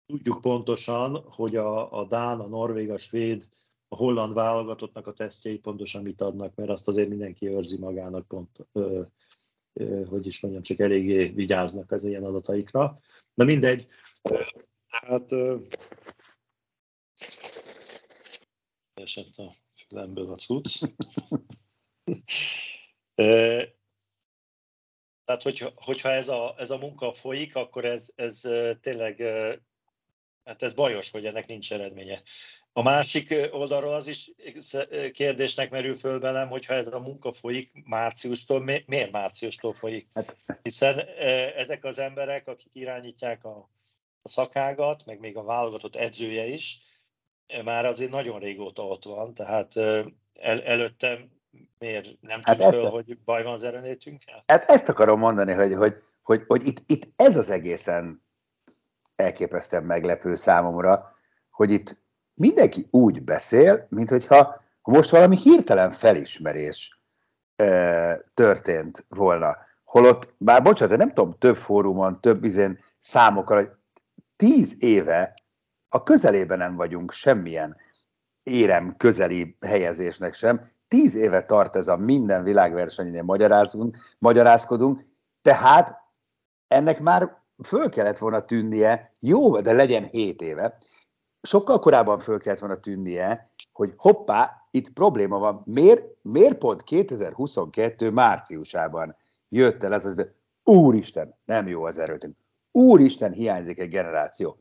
tudjuk 0.07 0.41
pontosan, 0.41 1.23
hogy 1.23 1.57
a, 1.57 1.99
a 2.01 2.07
Dán, 2.07 2.41
a 2.41 2.47
Norvég, 2.47 2.91
a 2.91 2.99
Svéd, 2.99 3.49
a 3.89 3.97
holland 3.97 4.35
válogatottnak 4.35 5.07
a 5.07 5.13
tesztjei 5.13 5.59
pontosan 5.59 6.03
mit 6.03 6.21
adnak, 6.21 6.55
mert 6.55 6.71
azt 6.71 6.89
azért 6.89 7.09
mindenki 7.09 7.49
őrzi 7.49 7.79
magának 7.79 8.27
pont, 8.27 8.67
ö, 8.73 9.03
ö, 9.73 10.05
hogy 10.05 10.27
is 10.27 10.41
mondjam, 10.41 10.63
csak 10.63 10.79
eléggé 10.79 11.29
vigyáznak 11.29 11.91
az 11.91 12.05
ilyen 12.05 12.25
adataikra. 12.25 13.01
De 13.35 13.45
mindegy, 13.45 13.87
Hát 15.07 15.33
esett 18.95 19.37
a 19.37 19.53
fülemből 19.89 20.33
a 20.33 20.37
cucc. 20.37 20.83
Tehát, 25.25 25.43
hogyha, 25.43 25.73
hogyha 25.75 26.11
ez, 26.11 26.29
a, 26.29 26.55
ez 26.59 26.71
a 26.71 26.79
munka 26.79 27.13
folyik, 27.13 27.57
akkor 27.57 27.85
ez, 27.85 28.13
ez 28.15 28.41
tényleg, 28.81 29.21
hát 30.45 30.63
ez 30.63 30.75
bajos, 30.75 31.11
hogy 31.11 31.27
ennek 31.27 31.47
nincs 31.47 31.73
eredménye. 31.73 32.23
A 32.73 32.83
másik 32.83 33.35
oldalról 33.51 33.95
az 33.95 34.07
is 34.07 34.31
kérdésnek 35.13 35.71
merül 35.71 35.97
föl 35.97 36.21
velem, 36.21 36.49
hogyha 36.49 36.75
ez 36.75 36.93
a 36.93 37.01
munka 37.01 37.33
folyik 37.33 37.73
márciustól, 37.85 38.61
miért 38.87 39.11
márciustól 39.11 39.73
folyik? 39.73 40.09
Hát. 40.15 40.37
Hiszen 40.63 40.99
ezek 41.57 41.85
az 41.85 41.99
emberek, 41.99 42.47
akik 42.47 42.71
irányítják 42.73 43.45
a, 43.45 43.69
a 44.29 44.31
szakágat, 44.31 45.07
meg 45.07 45.21
még 45.21 45.37
a 45.37 45.43
válogatott 45.43 45.97
edzője 45.97 46.47
is, 46.47 46.81
már 47.65 47.85
azért 47.85 48.11
nagyon 48.11 48.39
régóta 48.39 48.83
ott 48.83 49.05
van, 49.05 49.35
tehát 49.35 49.77
el, 49.77 50.63
előtte 50.63 51.29
miért 51.79 52.09
nem 52.21 52.41
hát 52.43 52.63
föl, 52.63 52.87
a... 52.87 52.89
hogy 52.89 53.19
baj 53.25 53.43
van 53.43 53.55
az 53.55 53.63
erőnétünkkel? 53.63 54.45
Hát 54.47 54.71
ezt 54.71 54.89
akarom 54.89 55.19
mondani, 55.19 55.53
hogy, 55.53 55.75
hogy, 55.75 55.95
hogy, 56.23 56.45
hogy 56.47 56.67
itt, 56.67 56.83
itt 56.87 57.13
ez 57.17 57.37
az 57.37 57.51
egészen 57.51 58.23
elképesztően 59.17 59.85
meglepő 59.85 60.35
számomra, 60.35 61.07
hogy 61.51 61.71
itt 61.71 62.01
mindenki 62.35 62.87
úgy 62.91 63.23
beszél, 63.23 63.87
mint 63.91 64.09
hogyha 64.09 64.57
most 64.83 65.11
valami 65.11 65.37
hirtelen 65.37 65.91
felismerés 65.91 67.01
e, 67.57 68.17
történt 68.35 69.07
volna. 69.09 69.57
Holott, 69.85 70.35
bár 70.39 70.63
bocsánat, 70.63 70.99
nem 70.99 71.13
tudom, 71.13 71.39
több 71.39 71.57
fórumon, 71.57 72.21
több 72.21 72.45
izén 72.45 72.79
számokkal, 72.99 73.57
hogy 73.57 73.71
tíz 74.39 74.83
éve 74.83 75.43
a 75.89 76.03
közelében 76.03 76.59
nem 76.59 76.77
vagyunk 76.77 77.13
semmilyen 77.13 77.77
érem 78.43 78.97
közeli 78.97 79.57
helyezésnek 79.67 80.35
sem. 80.35 80.61
Tíz 80.89 81.15
éve 81.15 81.43
tart 81.43 81.77
ez 81.77 81.89
a 81.89 81.97
minden 81.97 82.43
világversenynél 82.43 83.23
magyarázunk, 83.23 83.97
magyarázkodunk, 84.19 85.05
tehát 85.43 85.97
ennek 86.67 87.01
már 87.01 87.43
föl 87.65 87.89
kellett 87.89 88.19
volna 88.19 88.41
tűnnie, 88.41 89.11
jó, 89.19 89.61
de 89.61 89.73
legyen 89.73 90.05
hét 90.05 90.43
éve, 90.43 90.79
sokkal 91.43 91.79
korábban 91.79 92.19
föl 92.19 92.39
kellett 92.39 92.59
volna 92.59 92.77
tűnnie, 92.77 93.49
hogy 93.73 93.95
hoppá, 93.97 94.69
itt 94.71 94.91
probléma 94.91 95.39
van. 95.39 95.63
Miért, 95.65 96.05
miért 96.23 96.59
pont 96.59 96.83
2022 96.83 98.11
márciusában 98.11 99.17
jött 99.49 99.83
el 99.83 99.95
ez 99.95 100.05
az, 100.05 100.15
de 100.15 100.35
úristen, 100.65 101.39
nem 101.45 101.69
jó 101.69 101.85
az 101.85 101.99
erőtünk. 101.99 102.37
Úristen, 102.79 103.33
hiányzik 103.33 103.79
egy 103.79 103.89
generáció. 103.89 104.59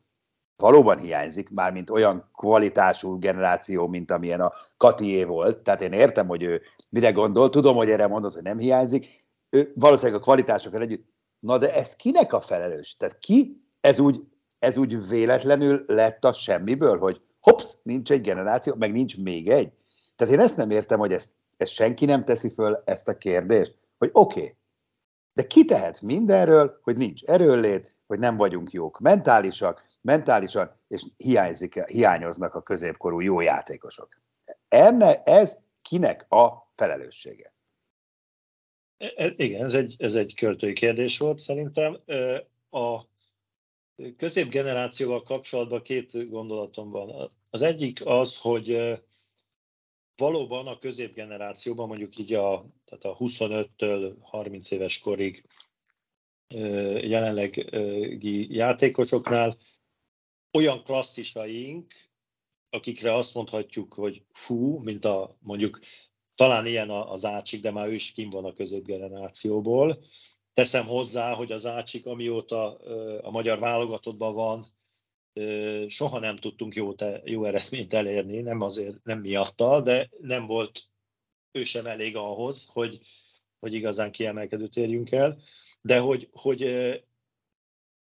Valóban 0.56 0.97
hiányzik, 0.97 1.49
már 1.49 1.71
mint 1.71 1.89
olyan 1.89 2.30
kvalitású 2.34 3.17
generáció, 3.19 3.88
mint 3.88 4.12
amilyen 4.12 4.41
a 4.41 4.53
Katié 4.77 5.23
volt. 5.23 5.58
Tehát 5.58 5.82
én 5.82 5.91
értem, 5.91 6.27
hogy 6.27 6.43
ő 6.43 6.62
mire 6.89 7.12
gondol, 7.12 7.49
tudom, 7.49 7.75
hogy 7.75 7.89
erre 7.89 8.08
mondott, 8.08 8.34
hogy 8.34 8.43
nem 8.43 8.58
hiányzik. 8.58 9.25
Ő 9.49 9.71
valószínűleg 9.75 10.19
a 10.19 10.23
kvalitásokkal 10.23 10.82
együtt. 10.82 11.06
Na 11.39 11.58
de 11.58 11.75
ez 11.75 11.95
kinek 11.95 12.34
a 12.34 12.41
felelős? 12.41 12.95
Tehát 12.95 13.19
ki 13.19 13.62
ez 13.82 13.99
úgy 13.99 14.21
ez 14.60 14.77
úgy 14.77 15.08
véletlenül 15.08 15.84
lett 15.86 16.25
a 16.25 16.34
semmiből, 16.34 16.97
hogy 16.97 17.21
hopsz, 17.39 17.80
nincs 17.84 18.12
egy 18.12 18.21
generáció, 18.21 18.75
meg 18.75 18.91
nincs 18.91 19.17
még 19.17 19.49
egy. 19.49 19.73
Tehát 20.15 20.34
én 20.34 20.39
ezt 20.39 20.58
nem 20.58 20.69
értem, 20.69 20.99
hogy 20.99 21.13
ezt, 21.13 21.30
ezt 21.58 21.71
senki 21.71 22.06
nem 22.06 22.25
teszi 22.25 22.49
föl 22.49 22.82
ezt 22.86 23.08
a 23.08 23.17
kérdést, 23.17 23.77
hogy 23.97 24.10
oké, 24.13 24.39
okay, 24.39 24.56
de 25.38 25.47
ki 25.47 25.65
tehet 25.65 26.02
mindenről, 26.02 26.80
hogy 26.82 26.97
nincs 26.97 27.23
erőllét, 27.23 27.97
hogy 28.08 28.19
nem 28.19 28.38
vagyunk 28.38 28.71
jók 28.71 29.00
mentálisak, 29.00 29.86
mentálisan, 30.02 30.71
és 30.88 31.04
hiányzik, 31.17 31.84
hiányoznak 31.84 32.56
a 32.56 32.62
középkorú 32.62 33.19
jó 33.19 33.39
játékosok. 33.39 34.21
Enne, 34.67 35.21
ez 35.21 35.58
kinek 35.82 36.32
a 36.32 36.71
felelőssége? 36.76 37.54
E, 38.97 39.13
e, 39.15 39.34
igen, 39.36 39.65
ez 39.65 39.73
egy, 39.73 39.95
ez 39.97 40.13
egy 40.13 40.34
költői 40.36 40.73
kérdés 40.73 41.17
volt 41.17 41.39
szerintem. 41.39 41.97
A 42.69 43.02
középgenerációval 44.17 45.23
kapcsolatban 45.23 45.82
két 45.82 46.30
gondolatom 46.30 46.89
van. 46.89 47.32
Az 47.50 47.62
egyik 47.62 48.06
az, 48.06 48.38
hogy 48.38 49.00
valóban 50.17 50.67
a 50.67 50.80
középgenerációban, 50.80 51.88
mondjuk 51.88 52.17
így 52.17 52.34
a, 52.34 52.65
tehát 52.86 53.03
a 53.03 53.17
25-től 53.17 54.15
30 54.21 54.71
éves 54.71 54.99
korig 54.99 55.45
jelenlegi 57.01 58.56
játékosoknál 58.56 59.58
olyan 60.51 60.84
klasszisaink, 60.84 61.93
akikre 62.69 63.13
azt 63.13 63.34
mondhatjuk, 63.34 63.93
hogy 63.93 64.23
fú, 64.34 64.77
mint 64.77 65.06
a 65.06 65.38
mondjuk 65.39 65.80
talán 66.36 66.65
ilyen 66.65 66.89
az 66.89 67.25
Ácsik, 67.25 67.62
de 67.62 67.71
már 67.71 67.88
ő 67.88 67.93
is 67.93 68.12
kim 68.12 68.30
van 68.30 68.45
a 68.45 68.53
középgenerációból, 68.53 69.99
Teszem 70.58 70.86
hozzá, 70.86 71.34
hogy 71.34 71.51
az 71.51 71.65
Ácsik, 71.65 72.06
amióta 72.06 72.75
a 73.21 73.30
magyar 73.30 73.60
válogatottban 73.60 74.34
van, 74.34 74.67
soha 75.88 76.19
nem 76.19 76.36
tudtunk 76.36 76.76
jó, 76.76 76.93
te, 76.93 77.21
jó 77.26 77.43
eredményt 77.43 77.93
elérni, 77.93 78.41
nem 78.41 78.62
azért, 78.62 79.04
nem 79.04 79.19
miatta, 79.19 79.82
de 79.82 80.10
nem 80.21 80.45
volt 80.45 80.89
ő 81.52 81.63
sem 81.63 81.86
elég 81.86 82.15
ahhoz, 82.15 82.69
hogy, 82.73 83.00
hogy 83.60 83.73
igazán 83.73 84.12
kiemelkedőt 84.12 84.78
érjünk 84.78 85.12
el. 85.12 85.39
De 85.82 86.00
hogy, 86.00 86.28
hogy 86.32 86.62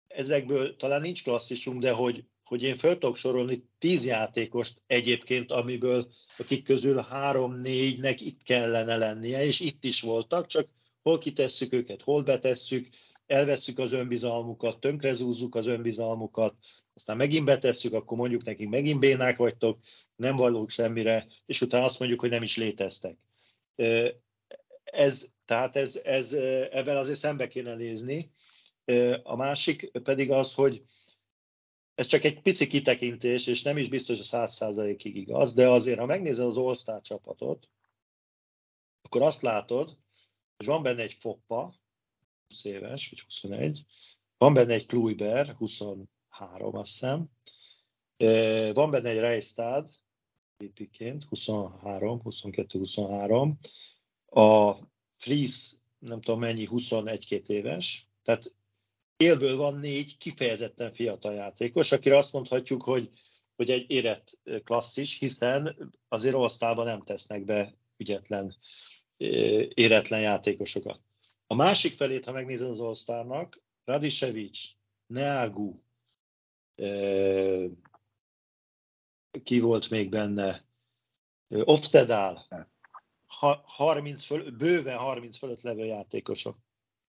ezekből 0.07 0.75
talán 0.75 1.01
nincs 1.01 1.23
klasszisunk, 1.23 1.81
de 1.81 1.91
hogy, 1.91 2.23
hogy 2.43 2.63
én 2.63 2.77
fel 2.77 2.93
tudok 2.93 3.15
sorolni 3.15 3.69
tíz 3.79 4.05
játékost 4.05 4.81
egyébként, 4.87 5.51
amiből 5.51 6.07
akik 6.37 6.63
közül 6.63 6.97
három-négynek 6.97 8.21
itt 8.21 8.43
kellene 8.43 8.97
lennie, 8.97 9.45
és 9.45 9.59
itt 9.59 9.83
is 9.83 10.01
voltak, 10.01 10.47
csak 10.47 10.67
hol 11.01 11.17
kitesszük 11.17 11.73
őket, 11.73 12.01
hol 12.01 12.23
betesszük, 12.23 12.87
elvesszük 13.25 13.79
az 13.79 13.91
önbizalmukat, 13.91 14.79
tönkrezúzzuk 14.79 15.55
az 15.55 15.65
önbizalmukat, 15.65 16.55
aztán 16.95 17.17
megint 17.17 17.45
betesszük, 17.45 17.93
akkor 17.93 18.17
mondjuk 18.17 18.43
nekik 18.43 18.69
megint 18.69 18.99
bénák 18.99 19.37
vagytok, 19.37 19.79
nem 20.15 20.35
valók 20.35 20.69
semmire, 20.69 21.27
és 21.45 21.61
utána 21.61 21.85
azt 21.85 21.99
mondjuk, 21.99 22.19
hogy 22.19 22.29
nem 22.29 22.43
is 22.43 22.57
léteztek. 22.57 23.17
Ez, 24.83 25.29
tehát 25.45 25.75
ez, 25.75 25.95
ez, 25.95 26.33
ebben 26.71 26.97
azért 26.97 27.17
szembe 27.17 27.47
kéne 27.47 27.75
nézni. 27.75 28.31
A 29.23 29.35
másik 29.35 29.91
pedig 30.03 30.31
az, 30.31 30.53
hogy 30.53 30.83
ez 31.95 32.05
csak 32.05 32.23
egy 32.23 32.41
pici 32.41 32.67
kitekintés, 32.67 33.47
és 33.47 33.61
nem 33.61 33.77
is 33.77 33.89
biztos, 33.89 34.17
hogy 34.17 34.25
száz 34.25 34.55
százalékig 34.55 35.15
igaz, 35.15 35.53
de 35.53 35.69
azért, 35.69 35.99
ha 35.99 36.05
megnézed 36.05 36.45
az 36.45 36.57
All-Star 36.57 37.01
csapatot, 37.01 37.69
akkor 39.01 39.21
azt 39.21 39.41
látod, 39.41 39.97
és 40.57 40.65
van 40.65 40.83
benne 40.83 41.01
egy 41.01 41.13
Foppa, 41.13 41.73
20 42.47 42.63
éves, 42.63 43.09
vagy 43.09 43.19
21, 43.19 43.85
van 44.37 44.53
benne 44.53 44.73
egy 44.73 44.85
Kluiber, 44.85 45.55
23 46.37 46.75
azt 46.75 46.91
hiszem, 46.91 47.29
van 48.73 48.91
benne 48.91 49.09
egy 49.09 49.19
Reistad, 49.19 49.89
VP-ként, 50.57 51.23
23, 51.23 52.21
22-23, 52.23 53.51
a 54.25 54.73
Fries, 55.17 55.75
nem 55.99 56.21
tudom 56.21 56.39
mennyi, 56.39 56.67
21-2 56.71 57.47
éves, 57.47 58.07
tehát 58.23 58.53
élből 59.17 59.57
van 59.57 59.79
négy 59.79 60.17
kifejezetten 60.17 60.93
fiatal 60.93 61.33
játékos, 61.33 61.91
akire 61.91 62.17
azt 62.17 62.31
mondhatjuk, 62.31 62.83
hogy, 62.83 63.09
hogy 63.55 63.69
egy 63.69 63.91
érett 63.91 64.39
klasszis, 64.63 65.17
hiszen 65.17 65.91
azért 66.07 66.35
osztálban 66.35 66.85
nem 66.85 67.01
tesznek 67.01 67.45
be 67.45 67.73
ügyetlen 67.97 68.55
éretlen 69.73 70.21
játékosokat. 70.21 70.99
A 71.47 71.55
másik 71.55 71.95
felét, 71.95 72.25
ha 72.25 72.31
megnézed 72.31 72.69
az 72.69 72.79
osztárnak, 72.79 73.63
Radisevic, 73.83 74.59
Neagu, 75.07 75.84
ki 79.43 79.59
volt 79.59 79.89
még 79.89 80.09
benne, 80.09 80.65
Oftedál, 81.47 82.47
30 83.63 84.25
föl, 84.25 84.51
bőven 84.51 84.97
30 84.97 85.37
fölött 85.37 85.61
levő 85.61 85.85
játékosok. 85.85 86.57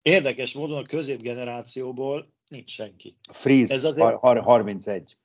Érdekes 0.02 0.52
módon 0.52 0.82
a 0.82 0.86
középgenerációból 0.86 2.32
nincs 2.48 2.70
senki. 2.70 3.16
Fries 3.32 3.70
Ez 3.70 3.84
azért... 3.84 4.14
31. 4.20 5.16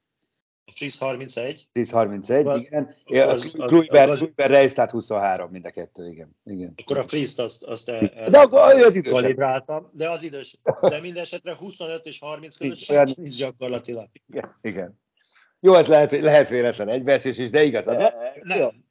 Friss 0.76 0.98
31. 0.98 1.68
Friss 1.72 1.92
31, 1.92 2.46
az, 2.46 2.58
igen. 2.58 2.96
Kluiber, 3.56 4.20
Reis, 4.36 4.74
tehát 4.74 4.92
23 4.92 5.50
mind 5.52 5.66
a 5.66 5.70
kettő, 5.70 6.08
igen. 6.08 6.36
igen. 6.44 6.74
Akkor 6.76 6.98
a 6.98 7.08
Friss 7.08 7.38
azt, 7.38 7.64
azt 7.64 7.90
el, 7.90 8.08
el, 8.08 8.30
de 8.30 8.38
akkor 8.38 8.78
ő 8.78 8.84
az 8.84 8.96
idősebb. 8.96 9.22
Kalibráltam, 9.22 9.90
de 9.94 10.10
az 10.10 10.24
idős. 10.24 10.58
De 10.82 11.00
minden 11.00 11.24
esetre 11.24 11.56
25 11.56 12.06
és 12.06 12.20
30 12.20 12.58
között 12.58 12.78
senki 12.78 13.22
nincs 13.22 13.36
gyakorlatilag. 13.36 14.08
Igen, 14.28 14.58
igen. 14.62 15.00
Jó, 15.60 15.74
ez 15.74 15.88
lehet, 15.88 16.12
lehet 16.12 16.50
véletlen 16.50 16.90
egybeesés 16.90 17.38
is, 17.38 17.50
de 17.50 17.64
igaz. 17.64 17.86
De, 17.86 18.14
nem, 18.42 18.86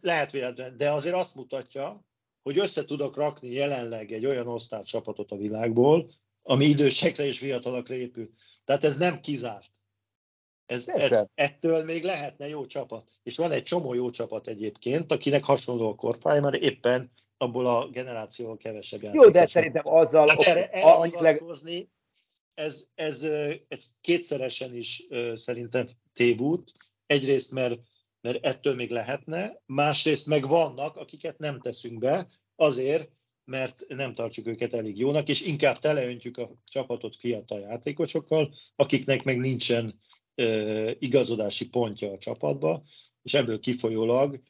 lehet 0.00 0.30
véletlen, 0.30 0.76
de 0.76 0.90
azért 0.90 1.14
azt 1.14 1.34
mutatja, 1.34 2.04
hogy 2.42 2.58
össze 2.58 2.84
tudok 2.84 3.16
rakni 3.16 3.52
jelenleg 3.52 4.12
egy 4.12 4.26
olyan 4.26 4.48
osztály 4.48 4.82
csapatot 4.82 5.30
a 5.30 5.36
világból, 5.36 6.10
ami 6.42 6.64
idősekre 6.64 7.24
és 7.24 7.38
fiatalokra 7.38 7.94
épül. 7.94 8.30
Tehát 8.64 8.84
ez 8.84 8.96
nem 8.96 9.20
kizárt. 9.20 9.73
Ez, 10.66 10.88
ez, 10.88 11.26
ettől 11.34 11.84
még 11.84 12.04
lehetne 12.04 12.48
jó 12.48 12.66
csapat. 12.66 13.10
És 13.22 13.36
van 13.36 13.52
egy 13.52 13.62
csomó 13.62 13.94
jó 13.94 14.10
csapat 14.10 14.48
egyébként, 14.48 15.12
akinek 15.12 15.44
hasonló 15.44 15.88
a 15.88 15.94
korpály, 15.94 16.40
mert 16.40 16.56
éppen 16.56 17.12
abból 17.36 17.66
a 17.66 17.88
generációval 17.88 18.56
kevesebb 18.56 19.02
Jó, 19.02 19.28
de 19.28 19.46
szerintem 19.46 19.86
azzal... 19.86 20.28
Hát 20.28 20.40
erre, 20.40 20.70
erre 20.70 21.38
ez, 22.54 22.86
ez, 22.94 23.22
ez 23.68 23.88
kétszeresen 24.00 24.74
is 24.74 25.06
szerintem 25.34 25.88
tévút. 26.12 26.72
Egyrészt, 27.06 27.52
mert, 27.52 27.78
mert 28.20 28.44
ettől 28.44 28.74
még 28.74 28.90
lehetne, 28.90 29.60
másrészt 29.66 30.26
meg 30.26 30.48
vannak, 30.48 30.96
akiket 30.96 31.38
nem 31.38 31.60
teszünk 31.60 31.98
be, 31.98 32.28
azért, 32.56 33.10
mert 33.44 33.84
nem 33.88 34.14
tartjuk 34.14 34.46
őket 34.46 34.74
elég 34.74 34.98
jónak, 34.98 35.28
és 35.28 35.40
inkább 35.40 35.78
teleöntjük 35.78 36.38
a 36.38 36.50
csapatot 36.64 37.16
fiatal 37.16 37.58
játékosokkal, 37.58 38.54
akiknek 38.76 39.22
meg 39.22 39.38
nincsen 39.38 40.00
igazodási 40.98 41.68
pontja 41.68 42.10
a 42.10 42.18
csapatba, 42.18 42.82
és 43.22 43.34
ebből 43.34 43.60
kifolyólag 43.60 44.40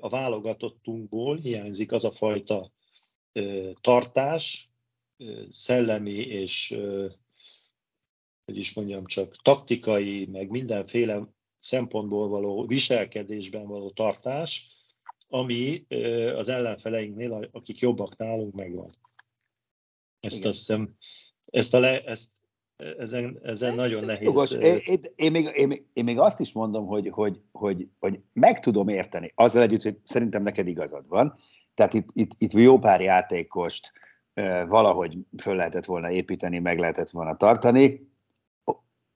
a 0.00 0.08
válogatottunkból 0.08 1.36
hiányzik 1.36 1.92
az 1.92 2.04
a 2.04 2.12
fajta 2.12 2.72
tartás, 3.80 4.70
szellemi 5.48 6.16
és 6.16 6.78
hogy 8.44 8.56
is 8.56 8.74
mondjam 8.74 9.06
csak, 9.06 9.42
taktikai, 9.42 10.26
meg 10.26 10.50
mindenféle 10.50 11.28
szempontból 11.58 12.28
való 12.28 12.66
viselkedésben 12.66 13.66
való 13.66 13.90
tartás, 13.90 14.76
ami 15.28 15.86
az 16.34 16.48
ellenfeleinknél, 16.48 17.48
akik 17.52 17.78
jobbak 17.78 18.16
nálunk, 18.16 18.54
megvan. 18.54 18.90
Ezt 20.20 20.44
azt 20.44 20.58
hiszem, 20.58 20.96
ezt 21.44 21.74
a 21.74 21.78
le, 21.78 22.04
ezt, 22.04 22.30
ezen, 22.98 23.40
ezen 23.42 23.74
nagyon 23.74 24.04
nehéz. 24.04 24.26
Jogos. 24.26 24.50
Én, 24.50 24.80
én, 25.16 25.30
még, 25.30 25.50
én, 25.54 25.90
én 25.92 26.04
még 26.04 26.18
azt 26.18 26.40
is 26.40 26.52
mondom, 26.52 26.86
hogy, 26.86 27.08
hogy, 27.08 27.40
hogy, 27.52 27.88
hogy 28.00 28.20
meg 28.32 28.60
tudom 28.60 28.88
érteni, 28.88 29.32
azzal 29.34 29.62
együtt, 29.62 29.82
hogy 29.82 29.98
szerintem 30.04 30.42
neked 30.42 30.66
igazad 30.66 31.08
van. 31.08 31.34
Tehát 31.74 31.94
itt, 31.94 32.08
itt, 32.12 32.30
itt 32.38 32.52
jó 32.52 32.78
pár 32.78 33.00
játékost 33.00 33.92
valahogy 34.68 35.18
föl 35.42 35.56
lehetett 35.56 35.84
volna 35.84 36.10
építeni, 36.10 36.58
meg 36.58 36.78
lehetett 36.78 37.10
volna 37.10 37.36
tartani. 37.36 38.10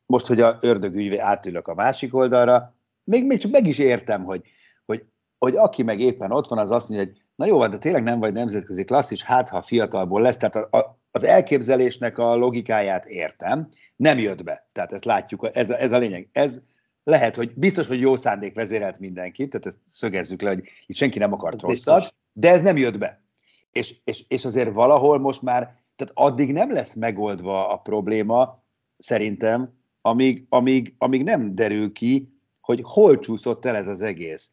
Most, 0.07 0.26
hogy 0.26 0.40
a 0.40 0.59
ördögügyvé 0.61 1.16
átülök 1.16 1.68
a 1.68 1.74
másik 1.74 2.14
oldalra, 2.14 2.74
még, 3.05 3.26
még 3.26 3.38
csak 3.38 3.50
meg 3.50 3.66
is 3.66 3.79
értem, 3.79 4.24
hogy, 4.24 4.42
hogy 4.85 5.05
hogy 5.38 5.57
aki 5.57 5.83
meg 5.83 6.00
éppen 6.00 6.33
ott 6.33 6.48
van, 6.48 6.59
az 6.59 6.70
azt 6.70 6.88
mondja, 6.88 7.07
hogy 7.07 7.22
na 7.35 7.46
jó, 7.46 7.66
de 7.66 7.79
tényleg 7.79 8.02
nem 8.02 8.18
vagy 8.18 8.33
nemzetközi 8.33 8.85
klasszis, 8.85 9.22
hát 9.22 9.48
ha 9.48 9.62
fiatalból 9.62 10.20
lesz, 10.20 10.37
tehát 10.37 10.57
a, 10.57 10.79
a, 10.79 10.95
az 11.16 11.24
elképzelésnek 11.24 12.18
a 12.18 12.35
logikáját 12.35 13.05
értem, 13.05 13.68
nem 13.96 14.18
jött 14.18 14.44
be. 14.44 14.66
Tehát 14.72 14.92
ezt 14.92 15.05
látjuk, 15.05 15.50
ez 15.52 15.70
a, 15.70 15.81
ez 15.81 15.92
a 15.92 15.98
lényeg. 15.98 16.29
Ez 16.33 16.61
lehet, 17.05 17.35
hogy 17.35 17.52
biztos, 17.55 17.87
hogy 17.87 18.00
jó 18.00 18.16
szándék 18.16 18.55
vezérelt 18.55 18.98
mindenkit, 18.98 19.50
tehát 19.50 19.66
ezt 19.66 19.79
szögezzük 19.87 20.42
le, 20.42 20.48
hogy 20.48 20.68
itt 20.87 20.96
senki 20.96 21.18
nem 21.18 21.33
akart 21.33 21.62
rosszat, 21.62 22.14
de 22.33 22.50
ez 22.50 22.61
nem 22.61 22.76
jött 22.76 22.98
be. 22.98 23.22
És, 23.70 23.94
és, 24.05 24.24
és 24.29 24.44
azért 24.44 24.72
valahol 24.72 25.18
most 25.18 25.42
már, 25.42 25.62
tehát 25.96 26.12
addig 26.14 26.52
nem 26.52 26.72
lesz 26.72 26.94
megoldva 26.94 27.68
a 27.68 27.76
probléma, 27.76 28.64
szerintem, 28.96 29.72
amíg, 30.00 30.46
amíg, 30.48 30.94
amíg 30.98 31.22
nem 31.22 31.55
derül 31.55 31.92
ki, 31.92 32.40
hogy 32.61 32.81
hol 32.83 33.18
csúszott 33.18 33.64
el 33.64 33.76
ez 33.76 33.88
az 33.88 34.02
egész 34.02 34.50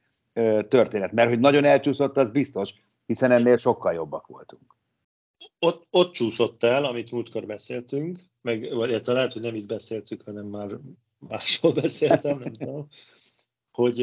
történet. 0.67 1.11
Mert 1.11 1.29
hogy 1.29 1.39
nagyon 1.39 1.63
elcsúszott, 1.65 2.17
az 2.17 2.31
biztos, 2.31 2.73
hiszen 3.05 3.31
ennél 3.31 3.57
sokkal 3.57 3.93
jobbak 3.93 4.27
voltunk. 4.27 4.73
Ott, 5.63 5.87
ott 5.89 6.13
csúszott 6.13 6.63
el, 6.63 6.85
amit 6.85 7.11
múltkor 7.11 7.45
beszéltünk, 7.45 8.19
meg 8.41 8.73
vagy 8.73 9.01
lehet, 9.05 9.33
hogy 9.33 9.41
nem 9.41 9.55
itt 9.55 9.65
beszéltük, 9.65 10.21
hanem 10.21 10.45
már 10.45 10.79
máshol 11.17 11.73
beszéltem, 11.81 12.39
nem 12.39 12.53
tudom, 12.53 12.87
hogy 13.71 14.01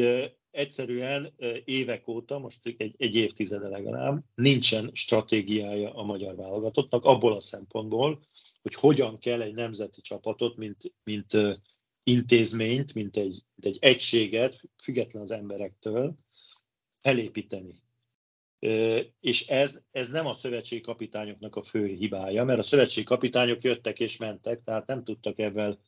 egyszerűen 0.51 1.33
évek 1.65 2.07
óta, 2.07 2.39
most 2.39 2.59
egy, 2.77 2.95
egy 2.97 3.15
évtizede 3.15 3.67
legalább, 3.67 4.23
nincsen 4.35 4.89
stratégiája 4.93 5.93
a 5.93 6.03
magyar 6.03 6.35
válogatottnak 6.35 7.05
abból 7.05 7.33
a 7.33 7.41
szempontból, 7.41 8.19
hogy 8.61 8.75
hogyan 8.75 9.19
kell 9.19 9.41
egy 9.41 9.53
nemzeti 9.53 10.01
csapatot, 10.01 10.55
mint, 10.55 10.93
mint 11.03 11.37
intézményt, 12.03 12.93
mint 12.93 13.17
egy, 13.17 13.43
mint 13.55 13.75
egy 13.75 13.77
egységet, 13.79 14.61
független 14.83 15.23
az 15.23 15.31
emberektől, 15.31 16.15
felépíteni. 17.01 17.81
És 19.19 19.47
ez, 19.47 19.83
ez 19.91 20.09
nem 20.09 20.27
a 20.27 20.35
szövetségi 20.35 20.81
kapitányoknak 20.81 21.55
a 21.55 21.63
fő 21.63 21.85
hibája, 21.85 22.43
mert 22.43 22.59
a 22.59 22.63
szövetségi 22.63 23.05
kapitányok 23.05 23.63
jöttek 23.63 23.99
és 23.99 24.17
mentek, 24.17 24.63
tehát 24.63 24.87
nem 24.87 25.03
tudtak 25.03 25.39
ebben 25.39 25.79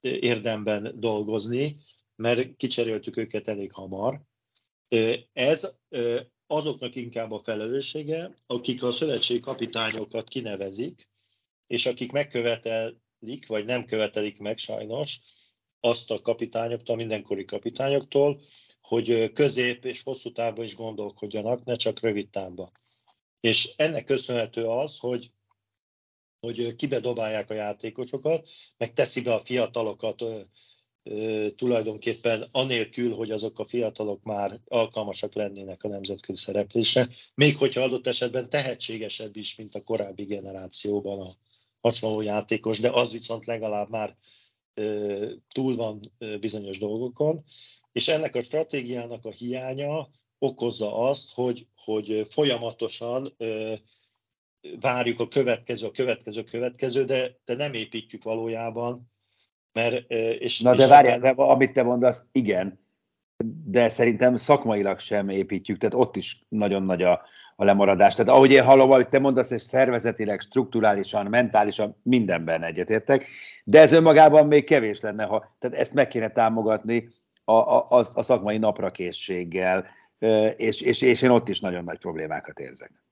érdemben 0.00 1.00
dolgozni, 1.00 1.76
mert 2.16 2.56
kicseréltük 2.56 3.16
őket 3.16 3.48
elég 3.48 3.72
hamar. 3.72 4.20
Ez 5.32 5.76
azoknak 6.46 6.94
inkább 6.94 7.32
a 7.32 7.42
felelőssége, 7.44 8.34
akik 8.46 8.82
a 8.82 8.92
szövetségi 8.92 9.40
kapitányokat 9.40 10.28
kinevezik, 10.28 11.08
és 11.66 11.86
akik 11.86 12.12
megkövetelik, 12.12 13.46
vagy 13.46 13.64
nem 13.64 13.84
követelik 13.84 14.38
meg 14.38 14.58
sajnos, 14.58 15.20
azt 15.80 16.10
a 16.10 16.20
kapitányoktól, 16.20 16.96
mindenkori 16.96 17.44
kapitányoktól, 17.44 18.40
hogy 18.86 19.32
közép 19.32 19.84
és 19.84 20.02
hosszú 20.02 20.32
távban 20.32 20.64
is 20.64 20.74
gondolkodjanak, 20.74 21.64
ne 21.64 21.76
csak 21.76 22.00
rövid 22.00 22.28
távban. 22.28 22.70
És 23.40 23.72
ennek 23.76 24.04
köszönhető 24.04 24.66
az, 24.66 24.98
hogy 24.98 25.30
hogy 26.40 26.76
kibedobálják 26.76 27.50
a 27.50 27.54
játékosokat, 27.54 28.48
meg 28.76 28.92
teszi 28.92 29.22
be 29.22 29.34
a 29.34 29.44
fiatalokat 29.44 30.22
ö, 30.22 30.40
ö, 31.02 31.48
tulajdonképpen 31.56 32.48
anélkül, 32.52 33.14
hogy 33.14 33.30
azok 33.30 33.58
a 33.58 33.66
fiatalok 33.66 34.22
már 34.22 34.60
alkalmasak 34.64 35.34
lennének 35.34 35.82
a 35.82 35.88
nemzetközi 35.88 36.42
szereplésre, 36.42 37.08
még 37.34 37.56
hogyha 37.56 37.80
adott 37.82 38.06
esetben 38.06 38.50
tehetségesebb 38.50 39.36
is, 39.36 39.56
mint 39.56 39.74
a 39.74 39.82
korábbi 39.82 40.24
generációban 40.24 41.20
a 41.20 41.36
hasonló 41.80 42.20
játékos, 42.20 42.80
de 42.80 42.90
az 42.90 43.12
viszont 43.12 43.46
legalább 43.46 43.90
már 43.90 44.16
túl 45.52 45.76
van 45.76 46.12
bizonyos 46.40 46.78
dolgokon, 46.78 47.44
és 47.96 48.08
ennek 48.08 48.34
a 48.34 48.42
stratégiának 48.42 49.24
a 49.24 49.30
hiánya 49.30 50.08
okozza 50.38 50.98
azt, 50.98 51.32
hogy, 51.34 51.66
hogy 51.84 52.26
folyamatosan 52.30 53.36
várjuk 54.80 55.20
a 55.20 55.28
következő, 55.28 55.86
a 55.86 55.90
következő, 55.90 56.40
a 56.40 56.50
következő, 56.50 57.04
de, 57.04 57.36
de 57.44 57.54
nem 57.54 57.74
építjük 57.74 58.22
valójában. 58.22 59.12
Mert, 59.72 60.10
és, 60.40 60.60
Na 60.60 60.72
és 60.72 60.78
de 60.78 60.86
várjál, 60.86 61.14
ebben... 61.14 61.48
amit 61.48 61.72
te 61.72 61.82
mondasz, 61.82 62.28
igen, 62.32 62.78
de 63.64 63.88
szerintem 63.88 64.36
szakmailag 64.36 64.98
sem 64.98 65.28
építjük, 65.28 65.78
tehát 65.78 65.94
ott 65.94 66.16
is 66.16 66.44
nagyon 66.48 66.82
nagy 66.82 67.02
a, 67.02 67.22
a 67.56 67.64
lemaradás. 67.64 68.14
Tehát 68.14 68.30
ahogy 68.30 68.52
én 68.52 68.64
hallom, 68.64 68.90
ahogy 68.90 69.08
te 69.08 69.18
mondasz, 69.18 69.50
és 69.50 69.60
szervezetileg, 69.60 70.40
strukturálisan, 70.40 71.26
mentálisan 71.26 71.96
mindenben 72.02 72.62
egyetértek, 72.62 73.26
de 73.64 73.80
ez 73.80 73.92
önmagában 73.92 74.46
még 74.46 74.64
kevés 74.64 75.00
lenne, 75.00 75.24
ha, 75.24 75.48
tehát 75.58 75.76
ezt 75.76 75.94
meg 75.94 76.08
kéne 76.08 76.28
támogatni 76.28 77.08
a, 77.48 77.52
a, 77.52 77.86
a, 77.88 77.98
a 77.98 78.22
szakmai 78.22 78.58
naprakészséggel, 78.58 79.86
és, 80.56 80.80
és, 80.80 81.02
és 81.02 81.22
én 81.22 81.30
ott 81.30 81.48
is 81.48 81.60
nagyon 81.60 81.84
nagy 81.84 81.98
problémákat 81.98 82.58
érzek. 82.58 83.04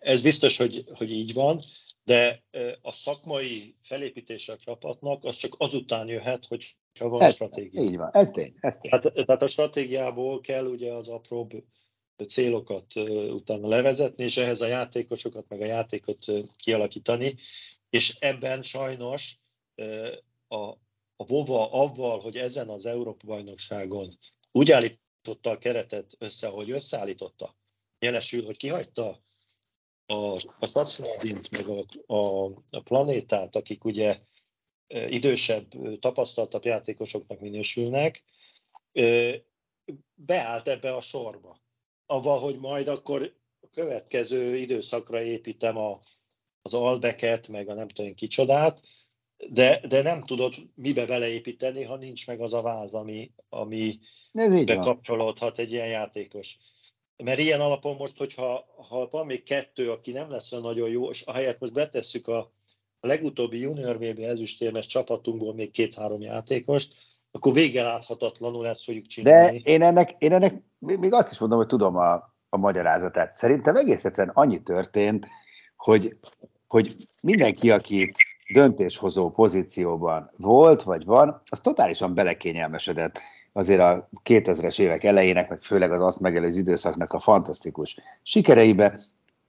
Ez 0.00 0.22
biztos, 0.22 0.56
hogy, 0.56 0.84
hogy 0.94 1.10
így 1.10 1.34
van, 1.34 1.60
de 2.04 2.42
a 2.82 2.92
szakmai 2.92 3.76
felépítése 3.82 4.52
a 4.52 4.56
csapatnak 4.56 5.24
az 5.24 5.36
csak 5.36 5.54
azután 5.58 6.08
jöhet, 6.08 6.46
hogy 6.46 6.76
ha 6.98 7.08
van 7.08 7.22
ez, 7.22 7.34
stratégia. 7.34 7.82
Így 7.82 7.96
van, 7.96 8.10
ez 8.12 8.30
tény. 8.30 8.54
Ez 8.60 8.78
tény. 8.78 8.90
Tehát, 8.90 9.26
tehát 9.26 9.42
a 9.42 9.48
stratégiából 9.48 10.40
kell 10.40 10.64
ugye 10.66 10.92
az 10.92 11.08
apróbb 11.08 11.50
célokat 12.28 12.96
utána 13.30 13.68
levezetni, 13.68 14.24
és 14.24 14.36
ehhez 14.36 14.60
a 14.60 14.66
játékosokat, 14.66 15.44
meg 15.48 15.60
a 15.60 15.64
játékot 15.64 16.24
kialakítani, 16.56 17.36
és 17.90 18.16
ebben 18.18 18.62
sajnos 18.62 19.38
a, 20.48 20.72
a 21.20 21.24
Vova 21.24 21.70
avval, 21.72 22.20
hogy 22.20 22.36
ezen 22.36 22.68
az 22.68 22.86
Európa-bajnokságon 22.86 24.18
úgy 24.52 24.70
állította 24.70 25.50
a 25.50 25.58
keretet 25.58 26.14
össze, 26.18 26.48
hogy 26.48 26.70
összeállította, 26.70 27.56
jelesül, 27.98 28.44
hogy 28.44 28.56
kihagyta 28.56 29.22
a, 30.06 30.14
a 30.58 30.66
Stacinadint, 30.66 31.50
meg 31.50 31.68
a, 31.68 32.14
a, 32.14 32.44
a 32.70 32.80
planétát, 32.80 33.56
akik 33.56 33.84
ugye 33.84 34.20
idősebb, 34.88 35.98
tapasztaltabb 35.98 36.64
játékosoknak 36.64 37.40
minősülnek, 37.40 38.24
beállt 40.14 40.68
ebbe 40.68 40.94
a 40.94 41.00
sorba. 41.00 41.60
Avval, 42.06 42.40
hogy 42.40 42.58
majd 42.58 42.88
akkor 42.88 43.36
a 43.60 43.68
következő 43.70 44.56
időszakra 44.56 45.22
építem 45.22 45.76
a, 45.76 46.00
az 46.62 46.74
albeket, 46.74 47.48
meg 47.48 47.68
a 47.68 47.74
nem 47.74 47.88
tudom 47.88 48.14
kicsodát, 48.14 48.80
de, 49.48 49.80
de 49.88 50.02
nem 50.02 50.24
tudod 50.24 50.54
mibe 50.74 51.06
beleépíteni, 51.06 51.84
ha 51.84 51.96
nincs 51.96 52.26
meg 52.26 52.40
az 52.40 52.52
a 52.52 52.62
váz, 52.62 52.92
ami, 52.92 53.30
ami 53.48 53.98
bekapcsolódhat 54.64 55.58
egy 55.58 55.72
ilyen 55.72 55.88
játékos. 55.88 56.58
Mert 57.16 57.38
ilyen 57.38 57.60
alapon 57.60 57.96
most, 57.96 58.18
hogyha 58.18 58.64
ha 58.88 59.08
van 59.10 59.26
még 59.26 59.42
kettő, 59.42 59.90
aki 59.90 60.12
nem 60.12 60.30
lesz 60.30 60.52
olyan 60.52 60.64
nagyon 60.64 60.88
jó, 60.88 61.10
és 61.10 61.22
ahelyett 61.22 61.58
most 61.58 61.72
betesszük 61.72 62.28
a, 62.28 62.38
a 63.00 63.06
legutóbbi 63.06 63.58
junior 63.58 63.96
VB 63.96 64.18
ezüstérmes 64.18 64.86
csapatunkból 64.86 65.54
még 65.54 65.70
két-három 65.70 66.20
játékost, 66.20 66.94
akkor 67.30 67.52
vége 67.52 67.82
láthatatlanul 67.82 68.66
ezt 68.66 68.84
fogjuk 68.84 69.06
csinálni. 69.06 69.60
De 69.60 69.70
én 69.70 69.82
ennek, 69.82 70.14
én 70.18 70.32
ennek 70.32 70.62
még 70.78 71.12
azt 71.12 71.30
is 71.30 71.38
mondom, 71.38 71.58
hogy 71.58 71.66
tudom 71.66 71.96
a, 71.96 72.12
a 72.48 72.56
magyarázatát. 72.56 73.32
Szerintem 73.32 73.76
egész 73.76 74.04
egyszerűen 74.04 74.34
annyi 74.34 74.62
történt, 74.62 75.26
hogy, 75.76 76.16
hogy 76.66 76.96
mindenki, 77.20 77.70
aki 77.70 78.00
itt 78.00 78.16
döntéshozó 78.52 79.30
pozícióban 79.30 80.30
volt, 80.36 80.82
vagy 80.82 81.04
van, 81.04 81.42
az 81.50 81.60
totálisan 81.60 82.14
belekényelmesedett 82.14 83.20
azért 83.52 83.80
a 83.80 84.08
2000-es 84.24 84.78
évek 84.78 85.04
elejének, 85.04 85.48
meg 85.48 85.62
főleg 85.62 85.92
az 85.92 86.00
azt 86.00 86.20
megelőző 86.20 86.58
időszaknak 86.58 87.12
a 87.12 87.18
fantasztikus 87.18 87.96
sikereibe. 88.22 89.00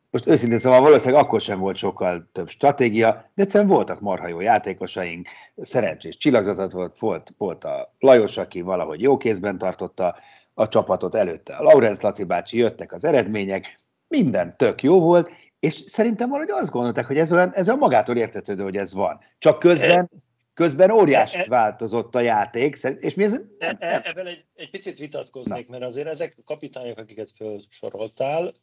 Most 0.09 0.27
őszintén 0.27 0.59
szóval 0.59 0.81
valószínűleg 0.81 1.23
akkor 1.23 1.41
sem 1.41 1.59
volt 1.59 1.75
sokkal 1.75 2.29
több 2.31 2.49
stratégia, 2.49 3.11
de 3.35 3.43
egyszerűen 3.43 3.69
voltak 3.69 3.99
marha 3.99 4.27
jó 4.27 4.39
játékosaink, 4.39 5.27
szerencsés 5.61 6.17
csillagzatot 6.17 6.71
volt, 6.71 6.99
volt, 6.99 7.33
volt 7.37 7.63
a 7.63 7.93
Lajos, 7.99 8.37
aki 8.37 8.61
valahogy 8.61 9.01
jó 9.01 9.17
kézben 9.17 9.57
tartotta 9.57 10.15
a 10.53 10.67
csapatot 10.67 11.15
előtte. 11.15 11.55
A 11.55 11.63
Laurence 11.63 12.07
Laci 12.07 12.23
bácsi 12.23 12.57
jöttek 12.57 12.91
az 12.91 13.03
eredmények, 13.03 13.79
minden 14.07 14.57
tök 14.57 14.83
jó 14.83 14.99
volt, 14.99 15.31
és 15.61 15.73
szerintem 15.73 16.29
valahogy 16.29 16.51
azt 16.51 16.71
gondolták, 16.71 17.05
hogy 17.05 17.17
ez 17.17 17.31
olyan, 17.31 17.53
ez 17.53 17.67
olyan 17.67 17.79
magától 17.79 18.17
értetődő, 18.17 18.63
hogy 18.63 18.75
ez 18.75 18.93
van. 18.93 19.19
Csak 19.37 19.59
közben, 19.59 20.09
közben 20.53 20.91
óriási 20.91 21.37
e, 21.37 21.41
e, 21.41 21.45
változott 21.47 22.15
a 22.15 22.19
játék, 22.19 22.77
és 22.99 23.13
mi 23.13 23.23
ez 23.23 23.31
nem, 23.59 23.77
e, 23.79 23.87
nem. 23.87 24.01
Ebben 24.03 24.27
egy, 24.27 24.45
egy 24.55 24.69
picit 24.69 24.97
vitatkoznék, 24.97 25.67
Na. 25.67 25.71
mert 25.71 25.91
azért 25.91 26.07
ezek 26.07 26.35
a 26.37 26.43
kapitányok, 26.45 26.97
akiket 26.97 27.31
felsoroltál, 27.35 28.53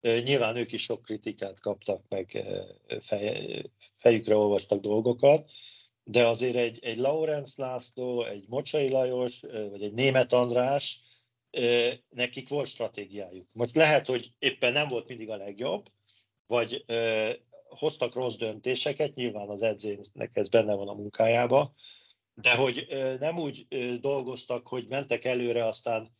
nyilván 0.00 0.56
ők 0.56 0.72
is 0.72 0.82
sok 0.82 1.02
kritikát 1.02 1.60
kaptak, 1.60 2.02
meg 2.08 2.44
fej, 3.02 3.64
fejükre 3.98 4.36
olvastak 4.36 4.80
dolgokat, 4.80 5.50
de 6.04 6.26
azért 6.26 6.56
egy, 6.56 6.78
egy 6.82 6.96
Laurence 6.96 7.62
László, 7.62 8.24
egy 8.24 8.44
Mocsai 8.48 8.88
Lajos, 8.88 9.40
vagy 9.70 9.82
egy 9.82 9.92
Német 9.92 10.32
András, 10.32 11.00
nekik 12.08 12.48
volt 12.48 12.68
stratégiájuk. 12.68 13.46
Most 13.52 13.74
lehet, 13.74 14.06
hogy 14.06 14.32
éppen 14.38 14.72
nem 14.72 14.88
volt 14.88 15.08
mindig 15.08 15.30
a 15.30 15.36
legjobb, 15.36 15.86
vagy 16.48 16.84
ö, 16.86 17.30
hoztak 17.68 18.14
rossz 18.14 18.36
döntéseket, 18.36 19.14
nyilván 19.14 19.48
az 19.48 19.62
edzőnek 19.62 20.30
ez 20.32 20.48
benne 20.48 20.74
van 20.74 20.88
a 20.88 20.94
munkájába, 20.94 21.74
de 22.34 22.54
hogy 22.54 22.86
ö, 22.88 23.14
nem 23.18 23.38
úgy 23.38 23.66
ö, 23.68 23.94
dolgoztak, 23.96 24.66
hogy 24.66 24.86
mentek 24.88 25.24
előre, 25.24 25.66
aztán 25.66 26.16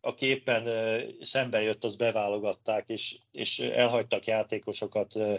aki 0.00 0.26
éppen 0.26 0.66
ö, 0.66 1.08
szembe 1.20 1.62
jött, 1.62 1.84
az 1.84 1.96
beválogatták, 1.96 2.88
és, 2.88 3.18
és 3.32 3.58
elhagytak 3.58 4.24
játékosokat 4.24 5.16
ö, 5.16 5.36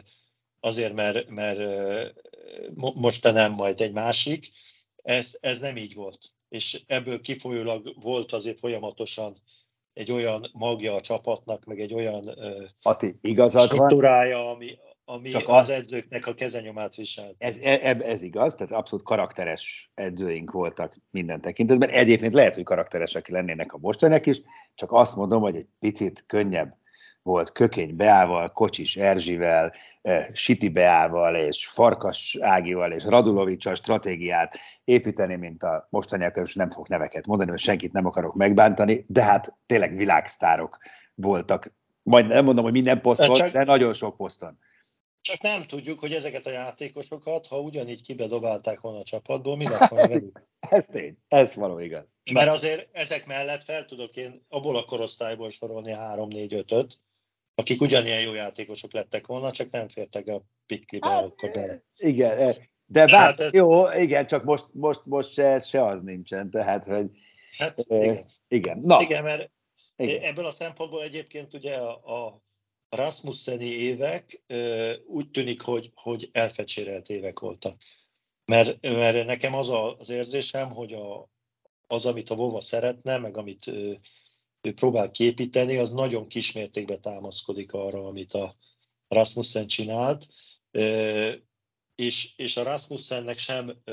azért, 0.60 0.94
mert, 0.94 1.30
mert 1.30 1.60
ö, 1.60 2.08
most 2.76 3.22
te 3.22 3.32
nem, 3.32 3.52
majd 3.52 3.82
egy 3.82 3.94
másik. 3.94 4.52
Ez, 4.96 5.38
ez 5.42 5.60
nem 5.60 5.78
így 5.78 5.94
volt. 5.94 6.32
És 6.50 6.82
ebből 6.88 7.22
kifolyólag 7.22 8.02
volt 8.02 8.34
azért 8.34 8.60
folyamatosan 8.60 9.42
egy 10.00 10.12
olyan 10.12 10.50
magja 10.54 10.94
a 10.94 11.02
csapatnak, 11.02 11.66
meg 11.66 11.80
egy 11.80 11.94
olyan 11.94 12.38
Ati, 12.82 13.16
igazad 13.22 13.66
struktúrája, 13.66 14.38
van. 14.38 14.48
ami, 14.48 14.78
ami 15.06 15.30
Csak 15.30 15.48
az, 15.48 15.62
az 15.62 15.70
edzőknek 15.70 16.28
a 16.28 16.34
kezenyomát 16.34 16.96
viselt. 16.96 17.36
Ez, 17.38 17.56
ez, 17.58 18.02
ez 18.02 18.22
igaz, 18.22 18.56
tehát 18.56 18.72
abszolút 18.72 19.06
karakteres 19.06 19.92
edzőink 19.94 20.52
voltak 20.52 20.98
minden 21.12 21.42
tekintetben. 21.42 21.90
Egyébként 21.90 22.34
lehet, 22.34 22.56
hogy 22.56 22.64
karakteresek 22.64 23.28
lennének 23.28 23.74
a 23.74 23.78
mostaniak 23.78 24.26
is, 24.26 24.42
csak 24.76 24.92
azt 24.92 25.16
mondom, 25.16 25.42
hogy 25.42 25.56
egy 25.56 25.68
picit 25.80 26.24
könnyebb 26.26 26.78
volt 27.30 27.52
Kökény 27.52 27.96
Beával, 27.96 28.50
Kocsis 28.50 28.96
Erzsivel, 28.96 29.74
eh, 30.02 30.28
Siti 30.34 30.70
Beával 30.70 31.36
és 31.36 31.68
Farkas 31.68 32.38
Ágival 32.40 32.92
és 32.92 33.04
Radulovicsal 33.04 33.76
stratégiát 33.76 34.58
építeni, 34.84 35.36
mint 35.36 35.64
a 35.64 35.88
mostaniak, 35.90 36.36
és 36.44 36.56
nem 36.56 36.70
fog 36.70 36.88
neveket 36.88 37.26
mondani, 37.26 37.50
mert 37.50 37.62
senkit 37.62 37.92
nem 37.92 38.06
akarok 38.06 38.36
megbántani, 38.36 39.06
de 39.08 39.24
hát 39.24 39.58
tényleg 39.66 39.96
világsztárok 39.96 40.78
voltak. 41.16 41.74
Majd 42.04 42.28
nem 42.28 42.46
mondom, 42.46 42.64
hogy 42.64 42.74
minden 42.74 43.02
poszton, 43.02 43.34
csak, 43.34 43.52
de 43.52 43.64
nagyon 43.64 43.94
sok 43.94 44.18
poszton. 44.18 44.60
Csak 45.22 45.42
nem 45.42 45.64
tudjuk, 45.64 46.00
hogy 46.00 46.14
ezeket 46.14 46.46
a 46.46 46.52
játékosokat, 46.52 47.48
ha 47.48 47.60
ugyanígy 47.60 48.02
kibedobálták 48.02 48.80
volna 48.80 49.00
a 49.00 49.04
csapatból, 49.04 49.58
mi 49.58 49.68
lett 49.68 49.90
volna 49.90 50.08
velük? 50.08 50.40
ez 50.70 50.86
tény, 50.86 51.18
ez 51.28 51.56
való 51.56 51.80
igaz. 51.80 52.18
Mert 52.32 52.50
azért 52.50 52.88
ezek 52.92 53.26
mellett 53.26 53.64
fel 53.64 53.86
tudok 53.86 54.16
én 54.16 54.46
abból 54.50 54.78
a 54.78 54.86
korosztályból 54.86 55.50
sorolni 55.50 55.96
3-4-5-öt, 55.98 57.00
akik 57.60 57.82
ugyanilyen 57.82 58.22
jó 58.22 58.34
játékosok 58.34 58.94
lettek 58.94 59.28
volna, 59.28 59.52
csak 59.52 59.70
nem 59.70 59.88
fértek 59.88 60.28
a 60.28 60.44
piklibe 60.66 61.08
hát, 61.08 61.24
akkor 61.24 61.52
bele. 61.52 61.84
Igen, 61.96 62.38
e, 62.38 62.56
de 62.86 63.06
bár, 63.06 63.20
hát 63.20 63.40
ez... 63.40 63.54
jó, 63.54 63.92
igen, 63.92 64.28
csak 64.28 64.44
most, 64.44 64.66
most, 64.74 65.02
most 65.06 65.32
se, 65.32 65.60
se 65.60 65.84
az 65.84 66.02
nincsen, 66.02 66.50
tehát, 66.50 66.86
hogy 66.86 67.10
hát, 67.58 67.86
igen. 67.88 68.26
igen. 68.48 68.80
Na. 68.84 69.02
igen, 69.02 69.24
mert 69.24 69.52
igen. 69.96 70.24
ebből 70.24 70.46
a 70.46 70.52
szempontból 70.52 71.04
egyébként 71.04 71.54
ugye 71.54 71.76
a, 71.76 72.26
a 72.26 72.42
Rasmusseni 72.90 73.66
évek 73.66 74.42
úgy 75.06 75.30
tűnik, 75.30 75.62
hogy, 75.62 75.92
hogy 75.96 76.30
elfecsérelt 76.32 77.10
évek 77.10 77.40
voltak. 77.40 77.82
Mert, 78.46 78.82
mert 78.82 79.26
nekem 79.26 79.54
az 79.54 79.70
a, 79.70 79.98
az 79.98 80.10
érzésem, 80.10 80.70
hogy 80.70 80.94
a, 80.94 81.30
az, 81.88 82.06
amit 82.06 82.30
a 82.30 82.36
Vova 82.36 82.62
szeretne, 82.62 83.18
meg 83.18 83.38
amit 83.38 83.72
ő 84.62 84.74
próbál 84.74 85.12
képíteni, 85.12 85.78
az 85.78 85.92
nagyon 85.92 86.28
kismértékben 86.28 87.02
támaszkodik 87.02 87.74
arra, 87.74 88.08
amit 88.08 88.34
a 88.34 88.56
Rasmussen 89.08 89.68
csinált, 89.68 90.28
és, 91.96 92.34
és 92.36 92.58
a 92.58 92.64
Rasmussennek 92.64 93.38
sem 93.38 93.84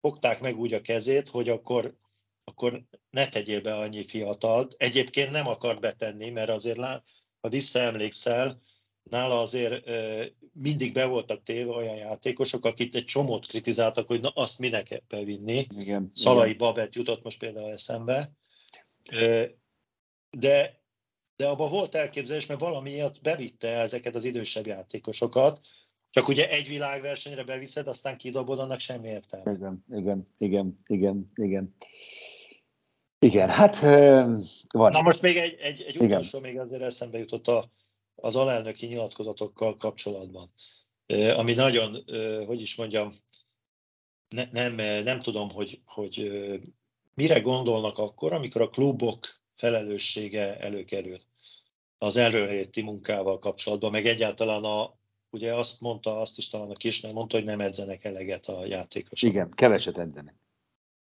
fogták 0.00 0.40
meg 0.40 0.58
úgy 0.58 0.72
a 0.72 0.80
kezét, 0.80 1.28
hogy 1.28 1.48
akkor, 1.48 1.96
akkor 2.44 2.82
ne 3.10 3.28
tegyél 3.28 3.60
be 3.60 3.76
annyi 3.76 4.08
fiatalt. 4.08 4.74
Egyébként 4.78 5.30
nem 5.30 5.46
akart 5.48 5.80
betenni, 5.80 6.30
mert 6.30 6.50
azért, 6.50 6.78
ha 7.40 7.48
visszaemlékszel, 7.48 8.60
nála 9.02 9.40
azért 9.40 9.90
mindig 10.52 10.92
be 10.92 11.04
voltak 11.04 11.42
téve 11.42 11.70
olyan 11.70 11.96
játékosok, 11.96 12.64
akit 12.64 12.94
egy 12.94 13.04
csomót 13.04 13.46
kritizáltak, 13.46 14.06
hogy 14.06 14.20
na 14.20 14.28
azt 14.28 14.58
minek 14.58 15.02
bevinni. 15.08 15.66
Igen, 15.76 16.10
Szalai 16.14 16.46
igen. 16.46 16.58
Babet 16.58 16.94
jutott 16.94 17.22
most 17.22 17.38
például 17.38 17.70
eszembe 17.70 18.32
de, 20.38 20.80
de 21.36 21.48
abban 21.48 21.70
volt 21.70 21.94
elképzelés, 21.94 22.46
mert 22.46 22.60
valamiért 22.60 23.22
bevitte 23.22 23.68
ezeket 23.68 24.14
az 24.14 24.24
idősebb 24.24 24.66
játékosokat, 24.66 25.60
csak 26.10 26.28
ugye 26.28 26.50
egy 26.50 26.68
világversenyre 26.68 27.44
beviszed, 27.44 27.86
aztán 27.86 28.16
kidobod, 28.16 28.58
annak 28.58 28.80
semmi 28.80 29.08
értelme. 29.08 29.52
Igen, 29.52 29.84
igen, 29.90 30.24
igen, 30.38 30.74
igen, 30.86 31.24
igen. 31.34 31.74
Igen, 33.18 33.48
hát 33.48 33.80
van. 34.68 34.92
Na 34.92 35.02
most 35.02 35.22
még 35.22 35.36
egy, 35.36 35.58
egy, 35.60 35.82
egy 35.82 35.96
utolsó, 35.96 36.40
még 36.40 36.58
azért 36.58 36.82
eszembe 36.82 37.18
jutott 37.18 37.48
a, 37.48 37.70
az 38.14 38.36
alelnöki 38.36 38.86
nyilatkozatokkal 38.86 39.76
kapcsolatban, 39.76 40.52
ami 41.36 41.54
nagyon, 41.54 42.04
hogy 42.46 42.60
is 42.60 42.74
mondjam, 42.74 43.14
ne, 44.28 44.48
nem, 44.52 44.74
nem 45.04 45.20
tudom, 45.20 45.50
hogy, 45.50 45.80
hogy 45.84 46.30
mire 47.14 47.40
gondolnak 47.40 47.98
akkor, 47.98 48.32
amikor 48.32 48.60
a 48.60 48.70
klubok 48.70 49.41
felelőssége 49.56 50.58
előkerül 50.58 51.20
az 51.98 52.16
előréti 52.16 52.82
munkával 52.82 53.38
kapcsolatban, 53.38 53.90
meg 53.90 54.06
egyáltalán 54.06 54.64
a, 54.64 54.94
ugye 55.30 55.54
azt 55.54 55.80
mondta, 55.80 56.20
azt 56.20 56.38
is 56.38 56.48
talán 56.48 56.70
a 56.70 56.74
Kisner 56.74 57.12
mondta, 57.12 57.36
hogy 57.36 57.44
nem 57.44 57.60
edzenek 57.60 58.04
eleget 58.04 58.46
a 58.46 58.64
játékosok. 58.64 59.28
Igen, 59.28 59.50
keveset 59.50 59.98
edzenek. 59.98 60.34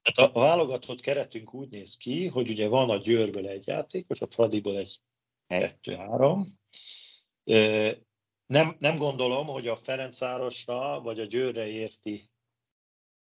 Hát 0.02 0.18
a 0.18 0.38
válogatott 0.40 1.00
keretünk 1.00 1.54
úgy 1.54 1.68
néz 1.68 1.96
ki, 1.96 2.26
hogy 2.26 2.50
ugye 2.50 2.68
van 2.68 2.90
a 2.90 2.96
Győrből 2.96 3.46
egy 3.46 3.66
játékos, 3.66 4.20
a 4.20 4.26
Fradiból 4.26 4.76
egy 4.76 5.00
kettő-három. 5.46 6.58
Nem, 8.46 8.76
nem 8.78 8.96
gondolom, 8.98 9.46
hogy 9.46 9.68
a 9.68 9.76
Ferencvárosra 9.76 11.00
vagy 11.00 11.20
a 11.20 11.24
Győrre 11.24 11.66
érti 11.66 12.30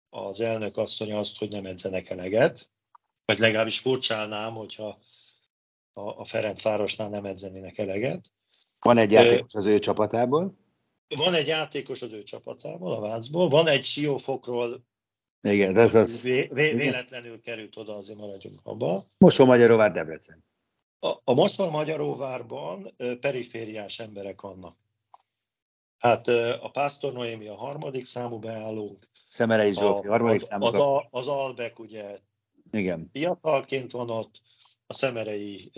az 0.09 0.39
elnök 0.39 0.77
asszony 0.77 1.13
azt, 1.13 1.37
hogy 1.37 1.49
nem 1.49 1.65
edzenek 1.65 2.09
eleget, 2.09 2.69
vagy 3.25 3.39
legalábbis 3.39 3.79
furcsálnám, 3.79 4.53
hogyha 4.53 4.99
a, 5.93 6.01
a 6.01 6.25
Ferencvárosnál 6.25 7.09
nem 7.09 7.25
edzenének 7.25 7.77
eleget. 7.77 8.31
Van 8.79 8.97
egy 8.97 9.11
játékos 9.11 9.53
az 9.53 9.65
ő 9.65 9.79
csapatából? 9.79 10.57
Van 11.07 11.33
egy 11.33 11.47
játékos 11.47 12.01
az 12.01 12.11
ő 12.11 12.23
csapatából, 12.23 12.93
a 12.93 12.99
Vácból. 12.99 13.49
Van 13.49 13.67
egy 13.67 13.85
Siófokról 13.85 14.83
igen, 15.41 15.77
ez 15.77 15.95
az. 15.95 16.23
Vé, 16.23 16.49
vé, 16.53 16.73
véletlenül 16.73 17.41
került 17.41 17.77
oda, 17.77 17.95
azért 17.95 18.17
maradjunk 18.17 18.59
abba. 18.63 19.07
Mosó-Magyaróvár 19.17 19.91
Debrecen. 19.91 20.45
A, 20.99 21.07
a 21.23 21.33
Mosó-Magyaróvárban 21.33 22.95
perifériás 23.19 23.99
emberek 23.99 24.41
vannak. 24.41 24.77
Hát 25.97 26.27
a 26.61 26.69
Pásztor 26.73 27.13
Noémi 27.13 27.47
a 27.47 27.55
harmadik 27.55 28.05
számú 28.05 28.39
beállónk. 28.39 29.07
Szemerei 29.27 29.73
Zsófi, 29.73 30.07
a 30.07 30.09
harmadik 30.09 30.41
számú. 30.41 30.65
Az, 30.65 30.73
az, 30.73 31.03
az 31.11 31.27
Albek 31.27 31.79
ugye 31.79 32.19
Igen. 32.71 33.09
fiatalként 33.11 33.91
van 33.91 34.09
ott, 34.09 34.41
a 34.91 34.93
szemerei 34.93 35.71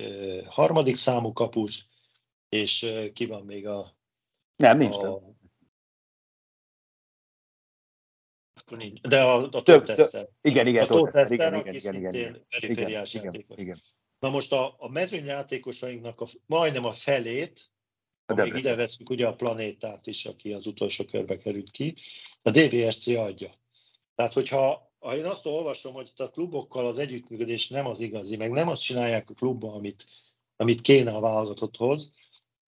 harmadik 0.45 0.95
számú 0.95 1.33
kapus, 1.33 1.87
és 2.49 2.85
ki 3.13 3.25
van 3.25 3.45
még 3.45 3.67
a... 3.67 3.95
Nem, 4.55 4.77
nincs 4.77 4.95
a, 4.95 5.33
akkor 8.53 8.77
nincs. 8.77 9.01
De 9.01 9.21
a, 9.21 9.49
a 9.51 9.63
több 9.63 9.85
tesztel. 9.85 10.29
Igen, 10.41 10.67
igen, 10.67 10.83
a 10.83 10.87
több 10.87 11.09
tesztel, 11.09 11.53
igen, 11.53 11.75
igen, 11.75 11.75
igen, 11.75 11.95
igen, 11.95 12.13
igen, 12.13 12.45
perifériás 12.49 13.13
igen, 13.13 13.25
játékos. 13.25 13.57
igen. 13.57 13.81
Na 14.19 14.29
most 14.29 14.51
a, 14.51 14.75
a 14.77 14.89
mezőnyjátékosainknak 14.89 16.21
a, 16.21 16.27
majdnem 16.45 16.85
a 16.85 16.93
felét, 16.93 17.71
A 18.25 18.41
még 18.41 18.55
ide 18.55 18.75
veszünk 18.75 19.09
ugye 19.09 19.27
a 19.27 19.35
planétát 19.35 20.07
is, 20.07 20.25
aki 20.25 20.53
az 20.53 20.65
utolsó 20.65 21.05
körbe 21.05 21.37
került 21.37 21.71
ki, 21.71 21.95
a 22.41 22.51
DVSC 22.51 23.07
adja. 23.07 23.61
Tehát, 24.15 24.33
hogyha 24.33 24.92
ha 25.03 25.15
én 25.17 25.25
azt 25.25 25.45
olvasom, 25.45 25.93
hogy 25.93 26.07
itt 26.07 26.19
a 26.19 26.29
klubokkal 26.29 26.87
az 26.87 26.97
együttműködés 26.97 27.67
nem 27.67 27.85
az 27.85 27.99
igazi, 27.99 28.35
meg 28.35 28.51
nem 28.51 28.67
azt 28.67 28.81
csinálják 28.81 29.29
a 29.29 29.33
klubban, 29.33 29.73
amit, 29.73 30.05
amit 30.55 30.81
kéne 30.81 31.11
a 31.11 31.19
válogatotthoz, 31.19 32.11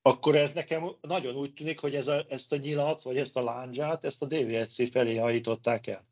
akkor 0.03 0.37
ez 0.37 0.53
nekem 0.53 0.91
nagyon 1.01 1.37
úgy 1.37 1.53
tűnik, 1.55 1.81
hogy 1.81 1.95
ez 1.95 2.09
a, 2.09 2.25
ezt 2.29 2.53
a 2.53 2.57
nyilat, 2.57 3.03
vagy 3.03 3.17
ezt 3.17 3.37
a 3.37 3.43
lándzsát, 3.43 4.05
ezt 4.05 4.23
a 4.23 4.27
DVSC 4.27 4.91
felé 4.91 5.17
hajították 5.17 5.87
el. 5.87 6.07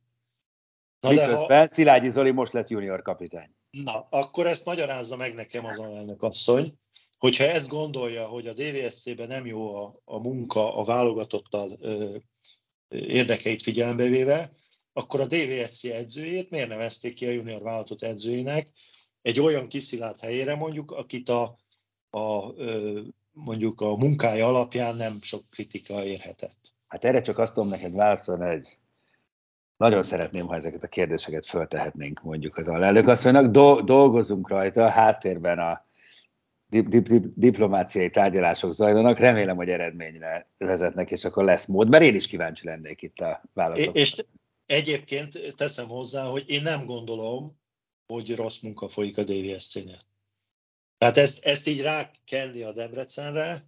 Na, 1.00 1.14
de 1.14 1.24
ha, 1.24 1.30
Miközben 1.30 1.68
Szilágyi 1.68 2.08
Zoli 2.08 2.30
most 2.30 2.52
lett 2.52 2.68
junior 2.68 3.02
kapitány. 3.02 3.50
na, 3.70 4.06
akkor 4.10 4.46
ezt 4.46 4.64
magyarázza 4.64 5.16
meg 5.16 5.34
nekem 5.34 5.64
az 5.64 5.78
alelnök 5.78 6.22
asszony, 6.22 6.74
hogyha 7.18 7.44
ezt 7.44 7.68
gondolja, 7.68 8.26
hogy 8.26 8.46
a 8.46 8.52
DVSC-ben 8.52 9.28
nem 9.28 9.46
jó 9.46 9.74
a, 9.74 10.00
a 10.04 10.18
munka 10.18 10.76
a 10.76 10.84
válogatottal 10.84 11.76
ö, 11.80 12.16
érdekeit 12.88 13.62
figyelembe 13.62 14.04
véve, 14.04 14.52
akkor 14.92 15.20
a 15.20 15.26
DVSC 15.26 15.84
edzőjét 15.84 16.50
miért 16.50 16.68
nevezték 16.68 17.14
ki 17.14 17.26
a 17.26 17.30
junior 17.30 17.62
vállalatot 17.62 18.02
edzőjének 18.02 18.68
egy 19.22 19.40
olyan 19.40 19.68
kiszilárd 19.68 20.20
helyére 20.20 20.54
mondjuk, 20.54 20.90
akit 20.90 21.28
a, 21.28 21.58
a 22.10 22.54
mondjuk 23.32 23.80
a 23.80 23.96
munkája 23.96 24.46
alapján 24.46 24.96
nem 24.96 25.18
sok 25.22 25.44
kritika 25.50 26.04
érhetett. 26.04 26.72
Hát 26.86 27.04
erre 27.04 27.20
csak 27.20 27.38
azt 27.38 27.54
tudom 27.54 27.68
neked 27.68 27.94
válaszolni, 27.94 28.46
hogy 28.46 28.78
nagyon 29.76 30.02
szeretném, 30.02 30.46
ha 30.46 30.54
ezeket 30.54 30.82
a 30.82 30.88
kérdéseket 30.88 31.46
föltehetnénk 31.46 32.22
mondjuk 32.22 32.56
az 32.56 32.68
alelnök 32.68 33.08
asszonynak. 33.08 33.50
Do- 33.50 33.84
dolgozunk 33.84 34.48
rajta, 34.48 34.84
a 34.84 34.88
háttérben 34.88 35.58
a 35.58 35.84
dip- 36.66 36.88
dip- 36.88 37.08
dip- 37.08 37.32
diplomáciai 37.34 38.10
tárgyalások 38.10 38.72
zajlanak, 38.72 39.18
remélem, 39.18 39.56
hogy 39.56 39.68
eredményre 39.68 40.48
vezetnek, 40.58 41.10
és 41.10 41.24
akkor 41.24 41.44
lesz 41.44 41.66
mód, 41.66 41.88
mert 41.88 42.02
én 42.02 42.14
is 42.14 42.26
kíváncsi 42.26 42.66
lennék 42.66 43.02
itt 43.02 43.20
a 43.20 43.42
válaszokra. 43.54 44.00
És 44.00 44.24
egyébként 44.66 45.54
teszem 45.56 45.88
hozzá, 45.88 46.24
hogy 46.24 46.48
én 46.48 46.62
nem 46.62 46.86
gondolom, 46.86 47.60
hogy 48.06 48.34
rossz 48.34 48.60
munka 48.60 48.88
folyik 48.88 49.18
a 49.18 49.24
DVSC-nél. 49.24 50.02
Tehát 50.98 51.16
ezt, 51.16 51.44
ezt 51.44 51.66
így 51.66 51.80
rákenni 51.80 52.62
a 52.62 52.72
Debrecenre, 52.72 53.66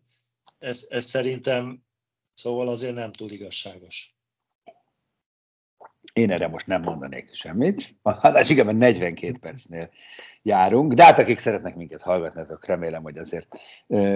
ez, 0.58 0.86
ez 0.88 1.06
szerintem 1.06 1.84
szóval 2.34 2.68
azért 2.68 2.94
nem 2.94 3.12
túl 3.12 3.30
igazságos. 3.30 4.14
Én 6.12 6.30
erre 6.30 6.48
most 6.48 6.66
nem 6.66 6.82
mondanék 6.82 7.34
semmit. 7.34 7.96
Hát 8.20 8.48
igen, 8.48 8.76
42 8.76 9.38
percnél 9.38 9.90
járunk, 10.42 10.92
de 10.92 11.04
hát 11.04 11.18
akik 11.18 11.38
szeretnek 11.38 11.76
minket 11.76 12.02
hallgatni, 12.02 12.40
azok 12.40 12.66
remélem, 12.66 13.02
hogy 13.02 13.18
azért 13.18 13.58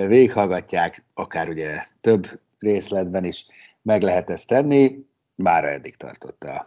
végighallgatják, 0.07 1.05
akár 1.15 1.49
ugye 1.49 1.85
több 2.01 2.41
részletben 2.59 3.25
is 3.25 3.47
meg 3.83 4.03
lehet 4.03 4.31
ezt 4.31 4.47
tenni. 4.47 5.07
Mára 5.43 5.69
eddig 5.69 5.97
tartott 5.97 6.45
a 6.45 6.67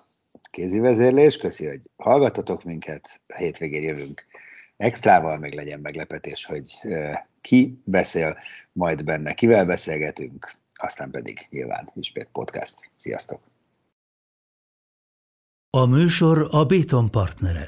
kézi 0.52 0.80
vezérlés. 0.80 1.38
Köszi, 1.38 1.68
hogy 1.68 1.90
hallgattatok 1.96 2.64
minket. 2.64 3.22
A 3.28 3.36
hétvégén 3.36 3.84
jövünk 3.84 4.26
extrával, 4.78 5.38
meg 5.38 5.54
legyen 5.54 5.80
meglepetés, 5.80 6.46
hogy 6.46 6.82
ki 7.42 7.82
beszél 7.84 8.38
majd 8.72 9.04
benne, 9.04 9.34
kivel 9.34 9.66
beszélgetünk, 9.66 10.52
aztán 10.74 11.12
pedig 11.12 11.48
nyilván 11.50 11.90
ismét 11.96 12.30
podcast. 12.32 12.90
Sziasztok! 12.96 13.42
A 15.78 15.86
műsor 15.86 16.48
a 16.52 16.66
Béton 16.66 17.12
partnere. 17.12 17.68